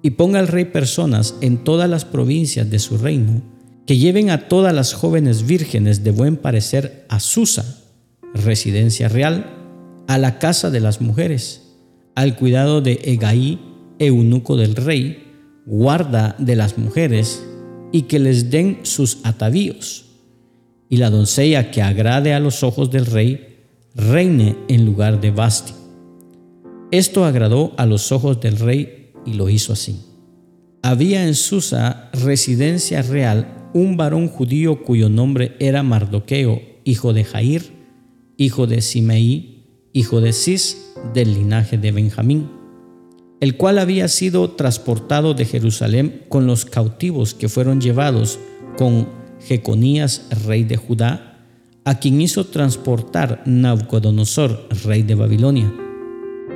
y 0.00 0.12
ponga 0.12 0.38
al 0.38 0.48
rey 0.48 0.64
personas 0.64 1.34
en 1.42 1.64
todas 1.64 1.90
las 1.90 2.06
provincias 2.06 2.70
de 2.70 2.78
su 2.78 2.96
reino, 2.96 3.42
que 3.86 3.98
lleven 3.98 4.30
a 4.30 4.48
todas 4.48 4.72
las 4.72 4.94
jóvenes 4.94 5.46
vírgenes 5.46 6.02
de 6.02 6.12
buen 6.12 6.38
parecer 6.38 7.04
a 7.10 7.20
Susa, 7.20 7.84
residencia 8.32 9.08
real, 9.08 9.57
a 10.08 10.16
la 10.16 10.38
casa 10.38 10.70
de 10.70 10.80
las 10.80 11.00
mujeres, 11.00 11.76
al 12.16 12.34
cuidado 12.34 12.80
de 12.80 12.98
Egaí, 13.04 13.60
eunuco 13.98 14.56
del 14.56 14.74
rey, 14.74 15.22
guarda 15.66 16.34
de 16.38 16.56
las 16.56 16.78
mujeres, 16.78 17.44
y 17.92 18.02
que 18.02 18.18
les 18.18 18.50
den 18.50 18.80
sus 18.82 19.18
atavíos. 19.22 20.06
Y 20.88 20.96
la 20.96 21.10
doncella 21.10 21.70
que 21.70 21.82
agrade 21.82 22.32
a 22.32 22.40
los 22.40 22.62
ojos 22.62 22.90
del 22.90 23.04
rey, 23.04 23.58
reine 23.94 24.56
en 24.68 24.86
lugar 24.86 25.20
de 25.20 25.30
Basti. 25.30 25.74
Esto 26.90 27.26
agradó 27.26 27.74
a 27.76 27.84
los 27.84 28.10
ojos 28.10 28.40
del 28.40 28.58
rey 28.58 29.12
y 29.26 29.34
lo 29.34 29.50
hizo 29.50 29.74
así. 29.74 30.00
Había 30.82 31.26
en 31.26 31.34
Susa, 31.34 32.10
residencia 32.14 33.02
real, 33.02 33.68
un 33.74 33.98
varón 33.98 34.28
judío 34.28 34.82
cuyo 34.82 35.10
nombre 35.10 35.54
era 35.58 35.82
Mardoqueo, 35.82 36.62
hijo 36.84 37.12
de 37.12 37.24
Jair, 37.24 37.72
hijo 38.38 38.66
de 38.66 38.80
Simeí, 38.80 39.57
hijo 39.98 40.20
de 40.20 40.32
Cis, 40.32 40.92
del 41.12 41.34
linaje 41.34 41.76
de 41.76 41.90
Benjamín, 41.90 42.48
el 43.40 43.56
cual 43.56 43.78
había 43.78 44.06
sido 44.06 44.50
transportado 44.52 45.34
de 45.34 45.44
Jerusalén 45.44 46.22
con 46.28 46.46
los 46.46 46.64
cautivos 46.64 47.34
que 47.34 47.48
fueron 47.48 47.80
llevados 47.80 48.38
con 48.76 49.08
Jeconías, 49.40 50.28
rey 50.46 50.62
de 50.62 50.76
Judá, 50.76 51.44
a 51.84 51.98
quien 51.98 52.20
hizo 52.20 52.46
transportar 52.46 53.42
Nabucodonosor, 53.44 54.68
rey 54.84 55.02
de 55.02 55.16
Babilonia, 55.16 55.72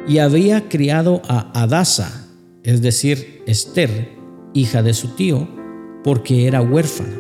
y 0.07 0.19
había 0.19 0.69
criado 0.69 1.21
a 1.27 1.63
Adasa, 1.63 2.29
es 2.63 2.81
decir, 2.81 3.43
Esther, 3.47 4.11
hija 4.55 4.85
de 4.85 4.95
su 4.95 5.09
tío, 5.17 5.49
porque 6.05 6.47
era 6.47 6.63
huérfana, 6.63 7.19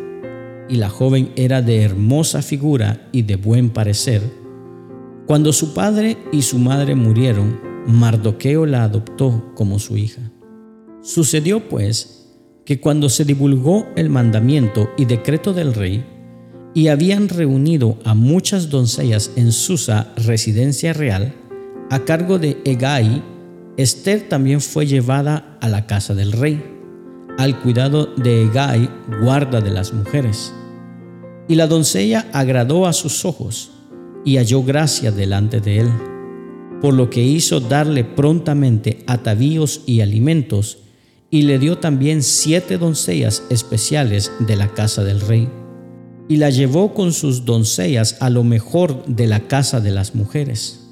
y 0.68 0.76
la 0.76 0.88
joven 0.88 1.32
era 1.34 1.62
de 1.62 1.82
hermosa 1.82 2.42
figura 2.42 3.08
y 3.10 3.22
de 3.22 3.34
buen 3.34 3.70
parecer, 3.70 4.41
cuando 5.26 5.52
su 5.52 5.72
padre 5.74 6.18
y 6.32 6.42
su 6.42 6.58
madre 6.58 6.94
murieron, 6.94 7.60
Mardoqueo 7.86 8.66
la 8.66 8.84
adoptó 8.84 9.52
como 9.54 9.78
su 9.78 9.96
hija. 9.96 10.22
Sucedió 11.02 11.68
pues 11.68 12.28
que 12.64 12.80
cuando 12.80 13.08
se 13.08 13.24
divulgó 13.24 13.86
el 13.96 14.08
mandamiento 14.08 14.90
y 14.96 15.04
decreto 15.04 15.52
del 15.52 15.74
rey, 15.74 16.04
y 16.74 16.88
habían 16.88 17.28
reunido 17.28 17.98
a 18.04 18.14
muchas 18.14 18.70
doncellas 18.70 19.32
en 19.36 19.52
Susa, 19.52 20.12
residencia 20.16 20.92
real, 20.92 21.34
a 21.90 22.00
cargo 22.00 22.38
de 22.38 22.60
Egai, 22.64 23.22
Esther 23.76 24.28
también 24.28 24.60
fue 24.60 24.86
llevada 24.86 25.58
a 25.60 25.68
la 25.68 25.86
casa 25.86 26.14
del 26.14 26.32
rey, 26.32 26.62
al 27.38 27.60
cuidado 27.60 28.06
de 28.16 28.44
Egai, 28.44 28.88
guarda 29.22 29.60
de 29.60 29.70
las 29.70 29.92
mujeres. 29.92 30.52
Y 31.48 31.56
la 31.56 31.66
doncella 31.66 32.28
agradó 32.32 32.86
a 32.86 32.92
sus 32.92 33.24
ojos, 33.24 33.71
y 34.24 34.36
halló 34.36 34.62
gracia 34.62 35.10
delante 35.10 35.60
de 35.60 35.80
él, 35.80 35.90
por 36.80 36.94
lo 36.94 37.10
que 37.10 37.22
hizo 37.22 37.60
darle 37.60 38.04
prontamente 38.04 39.04
atavíos 39.06 39.82
y 39.86 40.00
alimentos, 40.00 40.78
y 41.30 41.42
le 41.42 41.58
dio 41.58 41.78
también 41.78 42.22
siete 42.22 42.76
doncellas 42.76 43.42
especiales 43.48 44.32
de 44.40 44.56
la 44.56 44.74
casa 44.74 45.02
del 45.04 45.20
rey, 45.20 45.48
y 46.28 46.36
la 46.36 46.50
llevó 46.50 46.94
con 46.94 47.12
sus 47.12 47.44
doncellas 47.44 48.16
a 48.20 48.30
lo 48.30 48.44
mejor 48.44 49.04
de 49.06 49.26
la 49.26 49.40
casa 49.48 49.80
de 49.80 49.90
las 49.90 50.14
mujeres. 50.14 50.88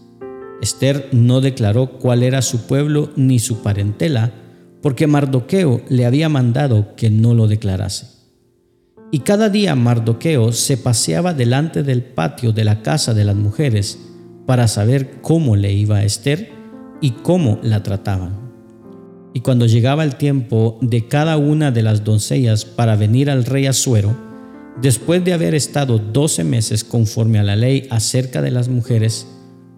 Esther 0.63 1.09
no 1.13 1.41
declaró 1.41 1.99
cuál 1.99 2.23
era 2.23 2.43
su 2.43 2.67
pueblo 2.67 3.11
ni 3.17 3.39
su 3.39 3.63
parentela, 3.63 4.33
porque 4.83 5.07
Mardoqueo 5.07 5.83
le 5.89 6.07
había 6.07 6.29
mandado 6.29 6.95
que 6.97 7.11
no 7.11 7.35
lo 7.35 7.47
declarase. 7.47 8.20
Y 9.13 9.21
cada 9.21 9.49
día 9.49 9.75
Mardoqueo 9.75 10.53
se 10.53 10.77
paseaba 10.77 11.35
delante 11.35 11.83
del 11.83 12.03
patio 12.03 12.53
de 12.53 12.65
la 12.65 12.83
casa 12.83 13.13
de 13.13 13.25
las 13.25 13.35
mujeres 13.35 13.99
para 14.47 14.69
saber 14.69 15.21
cómo 15.21 15.57
le 15.57 15.73
iba 15.73 15.97
a 15.97 16.05
Esther 16.05 16.53
y 17.01 17.11
cómo 17.11 17.59
la 17.63 17.83
trataban. 17.83 18.39
Y 19.35 19.41
cuando 19.41 19.67
llegaba 19.67 20.05
el 20.05 20.17
tiempo 20.17 20.79
de 20.81 21.09
cada 21.09 21.37
una 21.37 21.71
de 21.71 21.83
las 21.83 22.05
doncellas 22.05 22.65
para 22.65 22.97
venir 22.97 23.31
al 23.31 23.45
rey 23.45 23.67
Asuero, 23.67 24.17
después 24.81 25.25
de 25.25 25.33
haber 25.33 25.55
estado 25.55 25.99
doce 25.99 26.45
meses 26.45 26.85
conforme 26.85 27.39
a 27.39 27.45
la 27.45 27.57
ley 27.57 27.87
acerca 27.91 28.43
de 28.43 28.51
las 28.51 28.69
mujeres, 28.69 29.27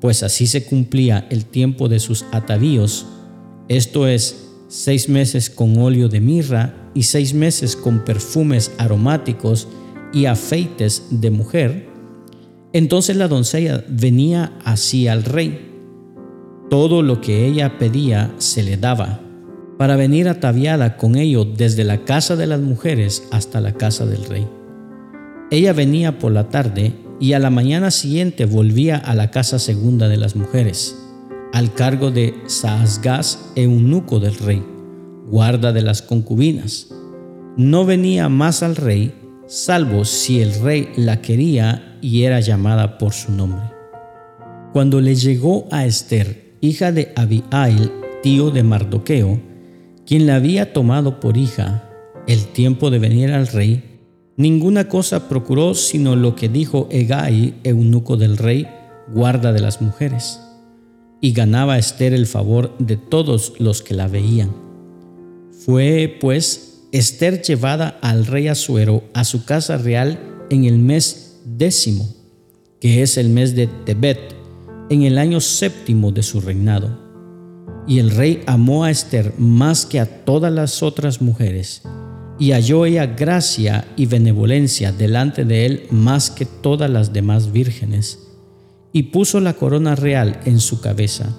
pues 0.01 0.23
así 0.23 0.47
se 0.47 0.65
cumplía 0.65 1.27
el 1.31 1.45
tiempo 1.47 1.89
de 1.89 2.01
sus 2.01 2.25
atavíos, 2.33 3.07
esto 3.69 4.09
es, 4.09 4.52
seis 4.73 5.11
meses 5.11 5.51
con 5.51 5.77
óleo 5.77 6.09
de 6.09 6.23
mirra 6.23 6.75
y 6.95 7.03
seis 7.03 7.35
meses 7.35 7.77
con 7.77 8.07
perfumes 8.07 8.73
aromáticos 8.79 9.69
y 10.15 10.25
afeites 10.25 11.09
de 11.11 11.31
mujer, 11.31 11.91
entonces 12.73 13.17
la 13.17 13.29
doncella 13.29 13.85
venía 13.87 14.55
así 14.65 15.09
al 15.09 15.25
rey. 15.25 15.71
Todo 16.71 17.03
lo 17.03 17.21
que 17.21 17.47
ella 17.47 17.77
pedía 17.79 18.35
se 18.39 18.63
le 18.63 18.79
daba, 18.79 19.21
para 19.77 19.97
venir 19.97 20.27
ataviada 20.27 20.97
con 20.97 21.17
ello 21.17 21.45
desde 21.45 21.85
la 21.85 22.05
casa 22.05 22.35
de 22.35 22.47
las 22.47 22.63
mujeres 22.63 23.25
hasta 23.31 23.61
la 23.61 23.75
casa 23.75 24.07
del 24.07 24.25
rey. 24.25 24.49
Ella 25.51 25.75
venía 25.75 26.19
por 26.19 26.33
la 26.33 26.49
tarde 26.49 26.95
y 27.21 27.35
a 27.35 27.39
la 27.39 27.51
mañana 27.51 27.91
siguiente 27.91 28.47
volvía 28.47 28.97
a 28.97 29.15
la 29.15 29.31
casa 29.31 29.59
segunda 29.59 30.09
de 30.09 30.17
las 30.17 30.35
mujeres, 30.35 30.97
al 31.53 31.73
cargo 31.75 32.11
de 32.11 32.35
Saasgaz, 32.47 33.53
eunuco 33.57 34.21
del 34.21 34.37
rey 34.37 34.63
guarda 35.33 35.73
de 35.73 35.81
las 35.81 36.03
concubinas. 36.03 36.89
No 37.57 37.87
venía 37.87 38.29
más 38.29 38.63
al 38.63 38.77
rey, 38.77 39.15
salvo 39.47 40.05
si 40.05 40.43
el 40.43 40.61
rey 40.61 40.91
la 40.95 41.23
quería 41.23 41.99
y 42.03 42.25
era 42.25 42.39
llamada 42.41 42.99
por 42.99 43.15
su 43.15 43.33
nombre. 43.33 43.65
Cuando 44.75 45.01
le 45.01 45.15
llegó 45.15 45.69
a 45.71 45.87
Esther, 45.87 46.57
hija 46.61 46.93
de 46.93 47.15
Abihail, 47.17 47.91
tío 48.23 48.51
de 48.51 48.63
Mardoqueo, 48.63 49.41
quien 50.05 50.27
la 50.27 50.37
había 50.37 50.75
tomado 50.75 51.19
por 51.19 51.39
hija, 51.39 51.89
el 52.27 52.47
tiempo 52.49 52.91
de 52.91 52.99
venir 52.99 53.33
al 53.33 53.47
rey, 53.47 54.01
ninguna 54.37 54.89
cosa 54.89 55.31
procuró 55.31 55.75
sino 55.75 56.15
lo 56.15 56.35
que 56.37 56.51
dijo 56.51 56.89
Egai, 56.91 57.55
eunuco 57.65 58.19
del 58.19 58.37
rey, 58.37 58.69
guarda 59.09 59.55
de 59.55 59.61
las 59.61 59.81
mujeres, 59.81 60.41
y 61.23 61.33
ganaba 61.33 61.79
Esther 61.79 62.13
el 62.13 62.27
favor 62.27 62.77
de 62.79 62.97
todos 62.99 63.55
los 63.59 63.81
que 63.81 63.95
la 63.95 64.09
veían. 64.09 64.51
Fue, 65.65 66.19
pues, 66.21 66.83
Esther 66.91 67.41
llevada 67.41 67.97
al 68.03 68.27
rey 68.27 68.49
Asuero 68.49 69.05
a 69.15 69.25
su 69.25 69.45
casa 69.45 69.79
real 69.79 70.19
en 70.51 70.65
el 70.65 70.79
mes 70.81 71.41
décimo, 71.45 72.13
que 72.81 73.03
es 73.03 73.17
el 73.17 73.29
mes 73.29 73.55
de 73.55 73.69
Tebet, 73.69 74.35
en 74.91 75.05
el 75.05 75.17
año 75.17 75.41
séptimo 75.41 76.11
de 76.11 76.25
su 76.25 76.41
reinado. 76.41 76.99
Y 77.87 78.01
el 78.01 78.11
rey 78.11 78.43
amó 78.47 78.83
a 78.83 78.91
Esther 78.91 79.33
más 79.39 79.87
que 79.87 80.01
a 80.01 80.25
todas 80.25 80.53
las 80.53 80.83
otras 80.83 81.23
mujeres, 81.23 81.83
y 82.41 82.51
halló 82.51 82.85
ella 82.85 83.07
gracia 83.07 83.87
y 83.97 84.07
benevolencia 84.07 84.91
delante 84.91 85.45
de 85.45 85.67
él 85.67 85.87
más 85.91 86.31
que 86.31 86.47
todas 86.47 86.91
las 86.91 87.13
demás 87.13 87.53
vírgenes, 87.53 88.19
y 88.93 89.05
puso 89.05 89.41
la 89.41 89.55
corona 89.55 89.95
real 89.95 90.41
en 90.45 90.61
su 90.61 90.81
cabeza, 90.81 91.35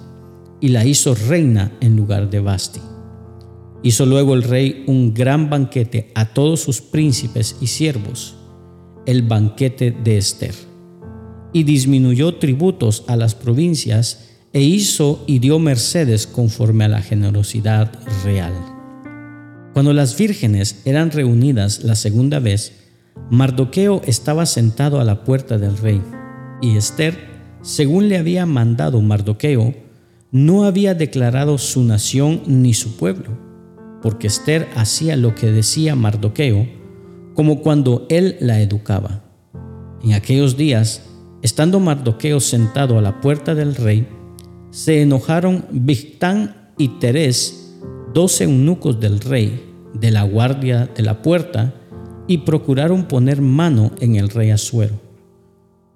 y 0.60 0.68
la 0.68 0.84
hizo 0.84 1.14
reina 1.14 1.72
en 1.80 1.96
lugar 1.96 2.30
de 2.30 2.40
Basti. 2.40 2.80
Hizo 3.82 4.06
luego 4.06 4.34
el 4.34 4.42
rey 4.42 4.84
un 4.86 5.12
gran 5.12 5.50
banquete 5.50 6.10
a 6.14 6.32
todos 6.32 6.60
sus 6.60 6.80
príncipes 6.80 7.56
y 7.60 7.66
siervos, 7.66 8.36
el 9.06 9.22
banquete 9.22 9.90
de 9.90 10.16
Esther, 10.16 10.54
y 11.52 11.64
disminuyó 11.64 12.36
tributos 12.36 13.04
a 13.08 13.16
las 13.16 13.34
provincias, 13.34 14.30
e 14.52 14.62
hizo 14.62 15.24
y 15.26 15.40
dio 15.40 15.58
mercedes 15.58 16.28
conforme 16.28 16.84
a 16.84 16.88
la 16.88 17.02
generosidad 17.02 17.92
real. 18.24 18.52
Cuando 19.72 19.92
las 19.92 20.16
vírgenes 20.16 20.82
eran 20.84 21.10
reunidas 21.10 21.82
la 21.82 21.96
segunda 21.96 22.38
vez, 22.38 22.72
Mardoqueo 23.30 24.00
estaba 24.06 24.46
sentado 24.46 25.00
a 25.00 25.04
la 25.04 25.24
puerta 25.24 25.58
del 25.58 25.76
rey, 25.76 26.00
y 26.62 26.76
Esther, 26.76 27.33
según 27.64 28.10
le 28.10 28.18
había 28.18 28.44
mandado 28.44 29.00
Mardoqueo, 29.00 29.74
no 30.30 30.64
había 30.64 30.94
declarado 30.94 31.56
su 31.56 31.82
nación 31.82 32.42
ni 32.46 32.74
su 32.74 32.98
pueblo, 32.98 33.30
porque 34.02 34.26
Esther 34.26 34.68
hacía 34.76 35.16
lo 35.16 35.34
que 35.34 35.50
decía 35.50 35.96
Mardoqueo, 35.96 36.68
como 37.32 37.62
cuando 37.62 38.06
él 38.10 38.36
la 38.38 38.60
educaba. 38.60 39.24
En 40.02 40.12
aquellos 40.12 40.58
días, 40.58 41.04
estando 41.40 41.80
Mardoqueo 41.80 42.38
sentado 42.38 42.98
a 42.98 43.02
la 43.02 43.22
puerta 43.22 43.54
del 43.54 43.74
rey, 43.74 44.06
se 44.70 45.00
enojaron 45.00 45.64
Bigtán 45.70 46.72
y 46.76 46.98
Teres, 46.98 47.78
dos 48.12 48.42
eunucos 48.42 49.00
del 49.00 49.20
rey, 49.20 49.64
de 49.94 50.10
la 50.10 50.24
guardia 50.24 50.90
de 50.94 51.02
la 51.02 51.22
puerta, 51.22 51.72
y 52.26 52.38
procuraron 52.38 53.04
poner 53.04 53.40
mano 53.40 53.92
en 54.00 54.16
el 54.16 54.28
rey 54.28 54.50
Asuero. 54.50 55.03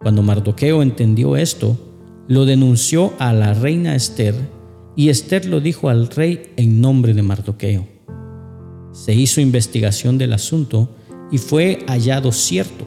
Cuando 0.00 0.22
Mardoqueo 0.22 0.82
entendió 0.82 1.36
esto, 1.36 1.76
lo 2.28 2.44
denunció 2.44 3.12
a 3.18 3.32
la 3.32 3.54
reina 3.54 3.94
Esther, 3.94 4.34
y 4.94 5.08
Esther 5.08 5.46
lo 5.46 5.60
dijo 5.60 5.88
al 5.88 6.08
rey 6.08 6.52
en 6.56 6.80
nombre 6.80 7.14
de 7.14 7.22
Mardoqueo. 7.22 7.86
Se 8.92 9.14
hizo 9.14 9.40
investigación 9.40 10.18
del 10.18 10.32
asunto 10.32 10.88
y 11.30 11.38
fue 11.38 11.84
hallado 11.86 12.32
cierto. 12.32 12.84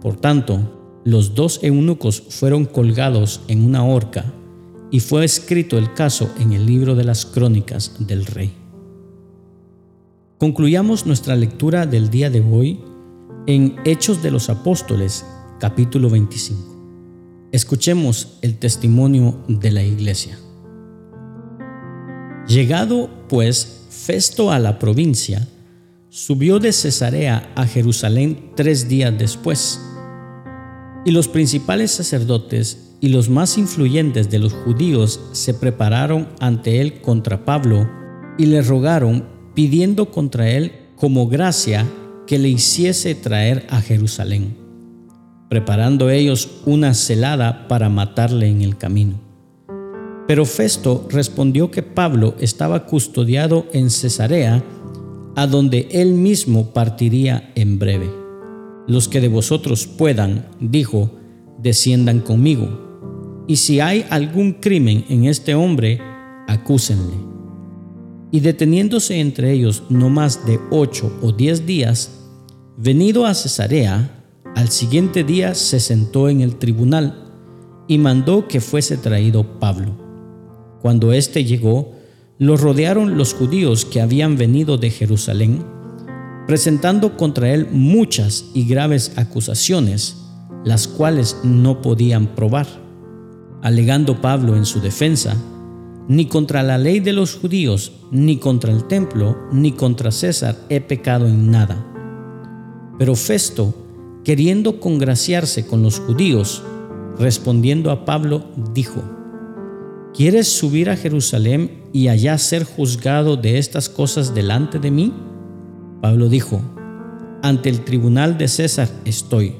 Por 0.00 0.16
tanto, 0.16 1.00
los 1.04 1.34
dos 1.34 1.60
eunucos 1.62 2.22
fueron 2.30 2.64
colgados 2.64 3.42
en 3.48 3.62
una 3.62 3.84
horca 3.84 4.24
y 4.90 5.00
fue 5.00 5.24
escrito 5.24 5.76
el 5.76 5.92
caso 5.92 6.30
en 6.38 6.52
el 6.52 6.66
libro 6.66 6.94
de 6.94 7.04
las 7.04 7.26
crónicas 7.26 7.96
del 8.06 8.24
rey. 8.26 8.52
Concluyamos 10.38 11.04
nuestra 11.04 11.36
lectura 11.36 11.86
del 11.86 12.10
día 12.10 12.30
de 12.30 12.40
hoy 12.40 12.80
en 13.46 13.76
Hechos 13.84 14.22
de 14.22 14.30
los 14.30 14.48
Apóstoles, 14.48 15.24
capítulo 15.60 16.10
25. 16.10 17.48
Escuchemos 17.52 18.38
el 18.42 18.58
testimonio 18.58 19.44
de 19.48 19.70
la 19.70 19.82
iglesia. 19.82 20.38
Llegado 22.46 23.10
pues 23.28 23.86
Festo 23.88 24.50
a 24.50 24.58
la 24.58 24.78
provincia, 24.78 25.48
subió 26.10 26.58
de 26.58 26.72
Cesarea 26.72 27.50
a 27.54 27.66
Jerusalén 27.66 28.50
tres 28.54 28.88
días 28.88 29.16
después, 29.16 29.80
y 31.04 31.10
los 31.10 31.28
principales 31.28 31.92
sacerdotes 31.92 32.96
y 33.00 33.08
los 33.08 33.28
más 33.28 33.56
influyentes 33.56 34.30
de 34.30 34.38
los 34.38 34.52
judíos 34.52 35.20
se 35.32 35.54
prepararon 35.54 36.28
ante 36.40 36.80
él 36.80 37.00
contra 37.00 37.44
Pablo 37.44 37.88
y 38.38 38.46
le 38.46 38.62
rogaron 38.62 39.26
pidiendo 39.54 40.10
contra 40.10 40.50
él 40.50 40.72
como 40.96 41.28
gracia 41.28 41.86
que 42.26 42.38
le 42.38 42.48
hiciese 42.48 43.14
traer 43.14 43.66
a 43.70 43.80
Jerusalén, 43.80 44.56
preparando 45.54 46.10
ellos 46.10 46.48
una 46.66 46.94
celada 46.94 47.68
para 47.68 47.88
matarle 47.88 48.48
en 48.48 48.60
el 48.60 48.76
camino. 48.76 49.20
Pero 50.26 50.46
Festo 50.46 51.06
respondió 51.08 51.70
que 51.70 51.84
Pablo 51.84 52.34
estaba 52.40 52.86
custodiado 52.86 53.66
en 53.72 53.88
Cesarea, 53.88 54.64
a 55.36 55.46
donde 55.46 55.86
él 55.92 56.14
mismo 56.14 56.72
partiría 56.72 57.52
en 57.54 57.78
breve. 57.78 58.10
Los 58.88 59.06
que 59.06 59.20
de 59.20 59.28
vosotros 59.28 59.86
puedan, 59.86 60.48
dijo, 60.58 61.12
desciendan 61.62 62.18
conmigo 62.18 63.44
y 63.46 63.54
si 63.54 63.78
hay 63.78 64.04
algún 64.10 64.54
crimen 64.54 65.04
en 65.08 65.26
este 65.26 65.54
hombre, 65.54 66.00
acúsenle. 66.48 67.14
Y 68.32 68.40
deteniéndose 68.40 69.20
entre 69.20 69.52
ellos 69.52 69.84
no 69.88 70.10
más 70.10 70.44
de 70.46 70.58
ocho 70.72 71.16
o 71.22 71.30
diez 71.30 71.64
días, 71.64 72.10
venido 72.76 73.24
a 73.24 73.34
Cesarea, 73.34 74.23
al 74.54 74.68
siguiente 74.68 75.24
día 75.24 75.54
se 75.54 75.80
sentó 75.80 76.28
en 76.28 76.40
el 76.40 76.56
tribunal 76.56 77.32
y 77.88 77.98
mandó 77.98 78.48
que 78.48 78.60
fuese 78.60 78.96
traído 78.96 79.58
Pablo. 79.58 79.96
Cuando 80.80 81.12
éste 81.12 81.44
llegó, 81.44 81.92
lo 82.38 82.56
rodearon 82.56 83.16
los 83.16 83.34
judíos 83.34 83.84
que 83.84 84.00
habían 84.00 84.36
venido 84.36 84.76
de 84.76 84.90
Jerusalén, 84.90 85.64
presentando 86.46 87.16
contra 87.16 87.52
él 87.52 87.68
muchas 87.70 88.46
y 88.54 88.66
graves 88.66 89.12
acusaciones, 89.16 90.16
las 90.64 90.88
cuales 90.88 91.38
no 91.42 91.82
podían 91.82 92.34
probar 92.34 92.84
alegando 93.64 94.20
Pablo 94.20 94.56
en 94.56 94.66
su 94.66 94.80
defensa, 94.82 95.36
ni 96.06 96.26
contra 96.26 96.62
la 96.62 96.76
ley 96.76 97.00
de 97.00 97.14
los 97.14 97.34
judíos, 97.34 97.92
ni 98.10 98.36
contra 98.36 98.70
el 98.70 98.84
templo, 98.84 99.38
ni 99.52 99.72
contra 99.72 100.10
César 100.10 100.58
he 100.68 100.82
pecado 100.82 101.26
en 101.26 101.50
nada. 101.50 101.82
Pero 102.98 103.16
Festo, 103.16 103.83
queriendo 104.24 104.80
congraciarse 104.80 105.66
con 105.66 105.82
los 105.82 106.00
judíos, 106.00 106.62
respondiendo 107.18 107.90
a 107.90 108.04
Pablo, 108.04 108.44
dijo, 108.72 109.02
¿Quieres 110.14 110.48
subir 110.48 110.90
a 110.90 110.96
Jerusalén 110.96 111.82
y 111.92 112.06
allá 112.06 112.38
ser 112.38 112.62
juzgado 112.62 113.36
de 113.36 113.58
estas 113.58 113.88
cosas 113.88 114.32
delante 114.32 114.78
de 114.78 114.92
mí? 114.92 115.12
Pablo 116.00 116.28
dijo, 116.28 116.60
ante 117.42 117.68
el 117.68 117.84
tribunal 117.84 118.38
de 118.38 118.46
César 118.46 118.88
estoy, 119.04 119.56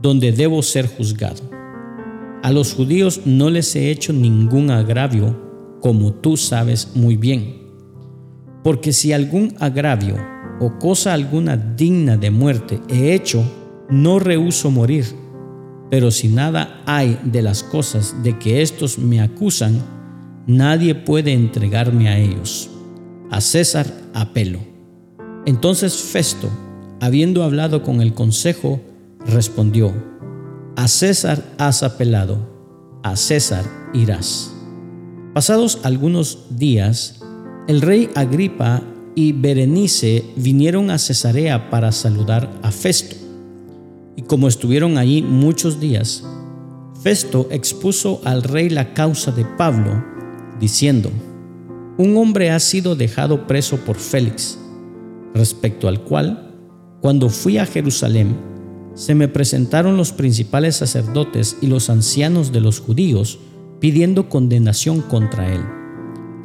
donde 0.00 0.30
debo 0.30 0.62
ser 0.62 0.86
juzgado. 0.86 1.42
A 2.44 2.52
los 2.52 2.74
judíos 2.74 3.22
no 3.24 3.50
les 3.50 3.74
he 3.74 3.90
hecho 3.90 4.12
ningún 4.12 4.70
agravio, 4.70 5.36
como 5.80 6.14
tú 6.14 6.36
sabes 6.36 6.92
muy 6.94 7.16
bien. 7.16 7.62
Porque 8.62 8.92
si 8.92 9.12
algún 9.12 9.54
agravio 9.58 10.16
o 10.60 10.78
cosa 10.78 11.12
alguna 11.12 11.56
digna 11.56 12.16
de 12.16 12.30
muerte 12.30 12.80
he 12.88 13.14
hecho, 13.14 13.42
no 13.88 14.18
rehuso 14.18 14.70
morir. 14.70 15.04
Pero 15.90 16.10
si 16.10 16.28
nada 16.28 16.82
hay 16.86 17.18
de 17.24 17.42
las 17.42 17.62
cosas 17.62 18.22
de 18.22 18.38
que 18.38 18.62
éstos 18.62 18.98
me 18.98 19.20
acusan, 19.20 19.82
nadie 20.46 20.94
puede 20.94 21.32
entregarme 21.32 22.08
a 22.08 22.18
ellos. 22.18 22.70
A 23.30 23.40
César 23.40 23.86
apelo. 24.14 24.60
Entonces 25.46 25.96
Festo, 25.96 26.50
habiendo 27.00 27.42
hablado 27.42 27.82
con 27.82 28.00
el 28.00 28.12
consejo, 28.12 28.80
respondió, 29.26 29.92
a 30.76 30.88
César 30.88 31.42
has 31.58 31.82
apelado, 31.82 33.00
a 33.02 33.16
César 33.16 33.64
irás. 33.94 34.54
Pasados 35.32 35.80
algunos 35.84 36.46
días, 36.50 37.20
el 37.66 37.80
rey 37.80 38.10
Agripa 38.14 38.82
y 39.14 39.32
Berenice 39.32 40.24
vinieron 40.36 40.90
a 40.90 40.98
Cesarea 40.98 41.70
para 41.70 41.92
saludar 41.92 42.50
a 42.62 42.70
Festo. 42.70 43.27
Y 44.18 44.22
como 44.22 44.48
estuvieron 44.48 44.98
allí 44.98 45.22
muchos 45.22 45.78
días, 45.78 46.24
Festo 47.04 47.46
expuso 47.52 48.20
al 48.24 48.42
rey 48.42 48.68
la 48.68 48.92
causa 48.92 49.30
de 49.30 49.44
Pablo, 49.44 50.04
diciendo, 50.58 51.08
un 51.98 52.16
hombre 52.16 52.50
ha 52.50 52.58
sido 52.58 52.96
dejado 52.96 53.46
preso 53.46 53.76
por 53.76 53.94
Félix, 53.94 54.58
respecto 55.34 55.86
al 55.86 56.02
cual, 56.02 56.52
cuando 57.00 57.28
fui 57.28 57.58
a 57.58 57.66
Jerusalén, 57.66 58.36
se 58.94 59.14
me 59.14 59.28
presentaron 59.28 59.96
los 59.96 60.10
principales 60.10 60.74
sacerdotes 60.74 61.56
y 61.62 61.68
los 61.68 61.88
ancianos 61.88 62.50
de 62.50 62.60
los 62.60 62.80
judíos 62.80 63.38
pidiendo 63.78 64.28
condenación 64.28 65.00
contra 65.00 65.54
él. 65.54 65.60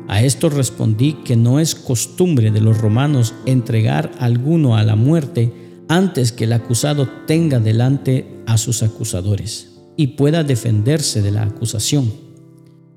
A 0.08 0.22
esto 0.22 0.52
respondí 0.52 1.14
que 1.26 1.36
no 1.36 1.60
es 1.60 1.74
costumbre 1.74 2.52
de 2.52 2.62
los 2.62 2.78
romanos 2.78 3.34
entregar 3.48 4.12
a 4.20 4.26
alguno 4.26 4.78
a 4.78 4.84
la 4.84 4.96
muerte 4.96 5.63
antes 5.88 6.32
que 6.32 6.46
el 6.46 6.54
acusado 6.54 7.08
tenga 7.28 7.60
delante 7.60 8.42
a 8.46 8.58
sus 8.58 8.84
acusadores 8.84 9.80
y 9.96 10.08
pueda 10.08 10.44
defenderse 10.44 11.22
de 11.22 11.32
la 11.32 11.44
acusación. 11.44 12.12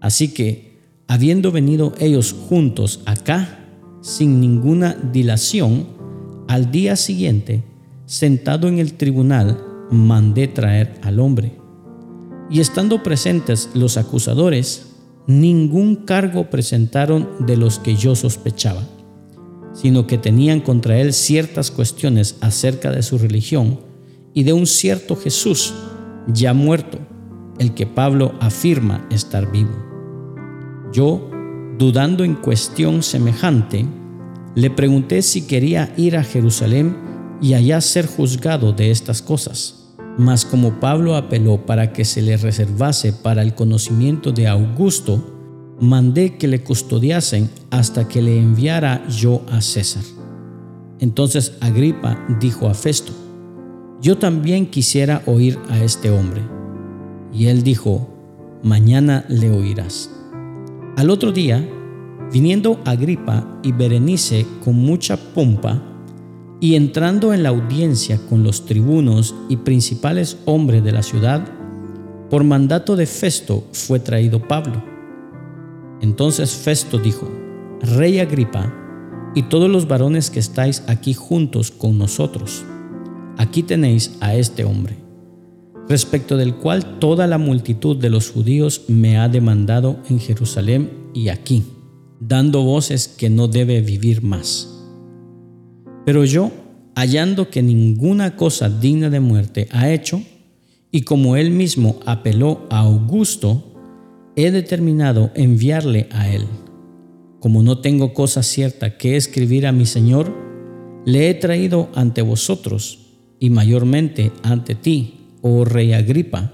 Así 0.00 0.32
que, 0.32 0.80
habiendo 1.08 1.52
venido 1.52 1.94
ellos 1.98 2.34
juntos 2.48 3.00
acá, 3.06 3.66
sin 4.00 4.40
ninguna 4.40 4.94
dilación, 4.94 5.86
al 6.48 6.70
día 6.70 6.96
siguiente 6.96 7.64
sentado 8.06 8.68
en 8.68 8.78
el 8.78 8.94
tribunal, 8.94 9.58
mandé 9.90 10.48
traer 10.48 10.94
al 11.02 11.20
hombre. 11.20 11.58
Y 12.48 12.60
estando 12.60 13.02
presentes 13.02 13.70
los 13.74 13.96
acusadores, 13.96 14.94
ningún 15.26 15.96
cargo 15.96 16.48
presentaron 16.48 17.28
de 17.40 17.56
los 17.56 17.80
que 17.80 17.96
yo 17.96 18.14
sospechaba, 18.14 18.82
sino 19.76 20.06
que 20.06 20.18
tenían 20.18 20.60
contra 20.60 20.98
él 20.98 21.12
ciertas 21.12 21.70
cuestiones 21.70 22.36
acerca 22.40 22.90
de 22.90 23.02
su 23.02 23.18
religión 23.18 23.80
y 24.34 24.42
de 24.42 24.52
un 24.52 24.66
cierto 24.66 25.16
Jesús 25.16 25.74
ya 26.26 26.54
muerto, 26.54 26.98
el 27.58 27.74
que 27.74 27.86
Pablo 27.86 28.34
afirma 28.40 29.06
estar 29.10 29.50
vivo. 29.50 29.70
Yo, 30.92 31.30
dudando 31.78 32.24
en 32.24 32.34
cuestión 32.34 33.02
semejante, 33.02 33.86
le 34.54 34.70
pregunté 34.70 35.20
si 35.22 35.46
quería 35.46 35.92
ir 35.96 36.16
a 36.16 36.24
Jerusalén 36.24 36.96
y 37.42 37.54
allá 37.54 37.80
ser 37.80 38.06
juzgado 38.06 38.72
de 38.72 38.90
estas 38.90 39.20
cosas. 39.20 39.92
Mas 40.18 40.46
como 40.46 40.80
Pablo 40.80 41.16
apeló 41.16 41.66
para 41.66 41.92
que 41.92 42.06
se 42.06 42.22
le 42.22 42.38
reservase 42.38 43.12
para 43.12 43.42
el 43.42 43.54
conocimiento 43.54 44.32
de 44.32 44.48
Augusto, 44.48 45.35
mandé 45.80 46.36
que 46.36 46.48
le 46.48 46.62
custodiasen 46.62 47.50
hasta 47.70 48.08
que 48.08 48.22
le 48.22 48.38
enviara 48.38 49.06
yo 49.08 49.42
a 49.50 49.60
César. 49.60 50.04
Entonces 51.00 51.56
Agripa 51.60 52.24
dijo 52.40 52.68
a 52.68 52.74
Festo, 52.74 53.12
yo 54.00 54.16
también 54.16 54.66
quisiera 54.66 55.22
oír 55.26 55.58
a 55.68 55.82
este 55.82 56.10
hombre. 56.10 56.42
Y 57.32 57.46
él 57.46 57.62
dijo, 57.62 58.08
mañana 58.62 59.24
le 59.28 59.50
oirás. 59.50 60.10
Al 60.96 61.10
otro 61.10 61.32
día, 61.32 61.66
viniendo 62.32 62.80
Agripa 62.84 63.60
y 63.62 63.72
Berenice 63.72 64.46
con 64.64 64.76
mucha 64.76 65.16
pompa, 65.34 65.82
y 66.58 66.74
entrando 66.74 67.34
en 67.34 67.42
la 67.42 67.50
audiencia 67.50 68.18
con 68.30 68.42
los 68.42 68.64
tribunos 68.64 69.34
y 69.50 69.58
principales 69.58 70.38
hombres 70.46 70.82
de 70.82 70.92
la 70.92 71.02
ciudad, 71.02 71.46
por 72.30 72.44
mandato 72.44 72.96
de 72.96 73.04
Festo 73.04 73.64
fue 73.72 74.00
traído 74.00 74.40
Pablo 74.48 74.95
entonces 76.00 76.54
Festo 76.54 76.98
dijo, 76.98 77.28
Rey 77.80 78.18
Agripa, 78.20 78.72
y 79.34 79.42
todos 79.42 79.70
los 79.70 79.86
varones 79.86 80.30
que 80.30 80.38
estáis 80.38 80.82
aquí 80.86 81.14
juntos 81.14 81.70
con 81.70 81.98
nosotros, 81.98 82.64
aquí 83.36 83.62
tenéis 83.62 84.16
a 84.20 84.34
este 84.34 84.64
hombre, 84.64 84.96
respecto 85.88 86.36
del 86.36 86.54
cual 86.56 86.98
toda 86.98 87.26
la 87.26 87.38
multitud 87.38 87.96
de 87.96 88.10
los 88.10 88.30
judíos 88.30 88.84
me 88.88 89.18
ha 89.18 89.28
demandado 89.28 89.98
en 90.08 90.18
Jerusalén 90.20 90.90
y 91.12 91.28
aquí, 91.28 91.64
dando 92.18 92.62
voces 92.62 93.08
que 93.08 93.28
no 93.28 93.46
debe 93.46 93.82
vivir 93.82 94.22
más. 94.22 94.72
Pero 96.06 96.24
yo, 96.24 96.50
hallando 96.94 97.50
que 97.50 97.62
ninguna 97.62 98.36
cosa 98.36 98.70
digna 98.70 99.10
de 99.10 99.20
muerte 99.20 99.68
ha 99.70 99.90
hecho, 99.90 100.22
y 100.90 101.02
como 101.02 101.36
él 101.36 101.50
mismo 101.50 102.00
apeló 102.06 102.66
a 102.70 102.80
Augusto, 102.80 103.75
he 104.36 104.50
determinado 104.50 105.30
enviarle 105.34 106.08
a 106.12 106.28
él. 106.30 106.44
Como 107.40 107.62
no 107.62 107.78
tengo 107.78 108.12
cosa 108.12 108.42
cierta 108.42 108.98
que 108.98 109.16
escribir 109.16 109.66
a 109.66 109.72
mi 109.72 109.86
Señor, 109.86 110.32
le 111.06 111.30
he 111.30 111.34
traído 111.34 111.88
ante 111.94 112.20
vosotros 112.20 113.06
y 113.40 113.50
mayormente 113.50 114.32
ante 114.42 114.74
ti, 114.74 115.30
oh 115.40 115.64
rey 115.64 115.94
Agripa, 115.94 116.52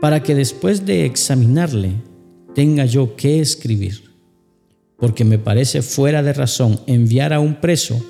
para 0.00 0.22
que 0.22 0.34
después 0.34 0.86
de 0.86 1.04
examinarle 1.04 1.92
tenga 2.54 2.86
yo 2.86 3.14
que 3.14 3.40
escribir, 3.40 4.10
porque 4.98 5.24
me 5.24 5.38
parece 5.38 5.82
fuera 5.82 6.22
de 6.22 6.32
razón 6.32 6.80
enviar 6.86 7.32
a 7.32 7.40
un 7.40 7.60
preso 7.60 8.04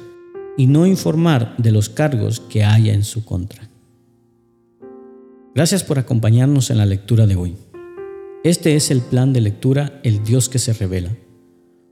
y 0.57 0.67
no 0.67 0.87
informar 0.87 1.57
de 1.59 1.73
los 1.73 1.89
cargos 1.89 2.41
que 2.41 2.65
haya 2.65 2.93
en 2.93 3.05
su 3.05 3.25
contra. 3.25 3.69
Gracias 5.55 5.83
por 5.83 5.99
acompañarnos 5.99 6.71
en 6.71 6.79
la 6.79 6.87
lectura 6.87 7.27
de 7.27 7.37
hoy. 7.37 7.57
Este 8.45 8.75
es 8.75 8.91
el 8.91 9.03
plan 9.03 9.33
de 9.33 9.41
lectura 9.41 10.01
El 10.03 10.25
Dios 10.25 10.49
que 10.49 10.59
se 10.59 10.73
revela. 10.73 11.17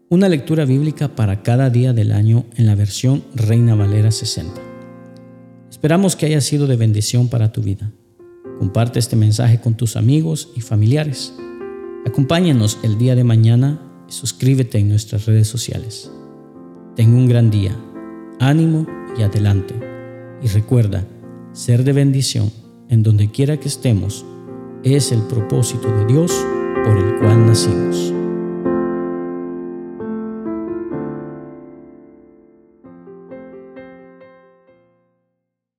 Una 0.08 0.28
lectura 0.28 0.64
bíblica 0.64 1.14
para 1.14 1.44
cada 1.44 1.70
día 1.70 1.92
del 1.92 2.10
año 2.10 2.44
en 2.56 2.66
la 2.66 2.74
versión 2.74 3.22
Reina 3.36 3.76
Valera 3.76 4.10
60. 4.10 4.60
Esperamos 5.70 6.16
que 6.16 6.26
haya 6.26 6.40
sido 6.40 6.66
de 6.66 6.74
bendición 6.74 7.28
para 7.28 7.52
tu 7.52 7.62
vida. 7.62 7.92
Comparte 8.58 8.98
este 8.98 9.14
mensaje 9.14 9.60
con 9.60 9.76
tus 9.76 9.94
amigos 9.94 10.48
y 10.56 10.60
familiares. 10.60 11.32
Acompáñanos 12.04 12.80
el 12.82 12.98
día 12.98 13.14
de 13.14 13.22
mañana 13.22 13.80
y 14.08 14.12
suscríbete 14.12 14.78
en 14.78 14.88
nuestras 14.88 15.26
redes 15.26 15.46
sociales. 15.46 16.10
Ten 16.96 17.14
un 17.14 17.28
gran 17.28 17.52
día, 17.52 17.78
ánimo 18.40 18.88
y 19.16 19.22
adelante. 19.22 19.76
Y 20.42 20.48
recuerda, 20.48 21.06
ser 21.52 21.84
de 21.84 21.92
bendición 21.92 22.50
en 22.88 23.04
donde 23.04 23.30
quiera 23.30 23.60
que 23.60 23.68
estemos 23.68 24.24
es 24.84 25.12
el 25.12 25.22
propósito 25.22 25.88
de 25.88 26.06
Dios 26.06 26.32
por 26.84 26.96
el 26.96 27.16
cual 27.16 27.46
nacimos. 27.46 28.19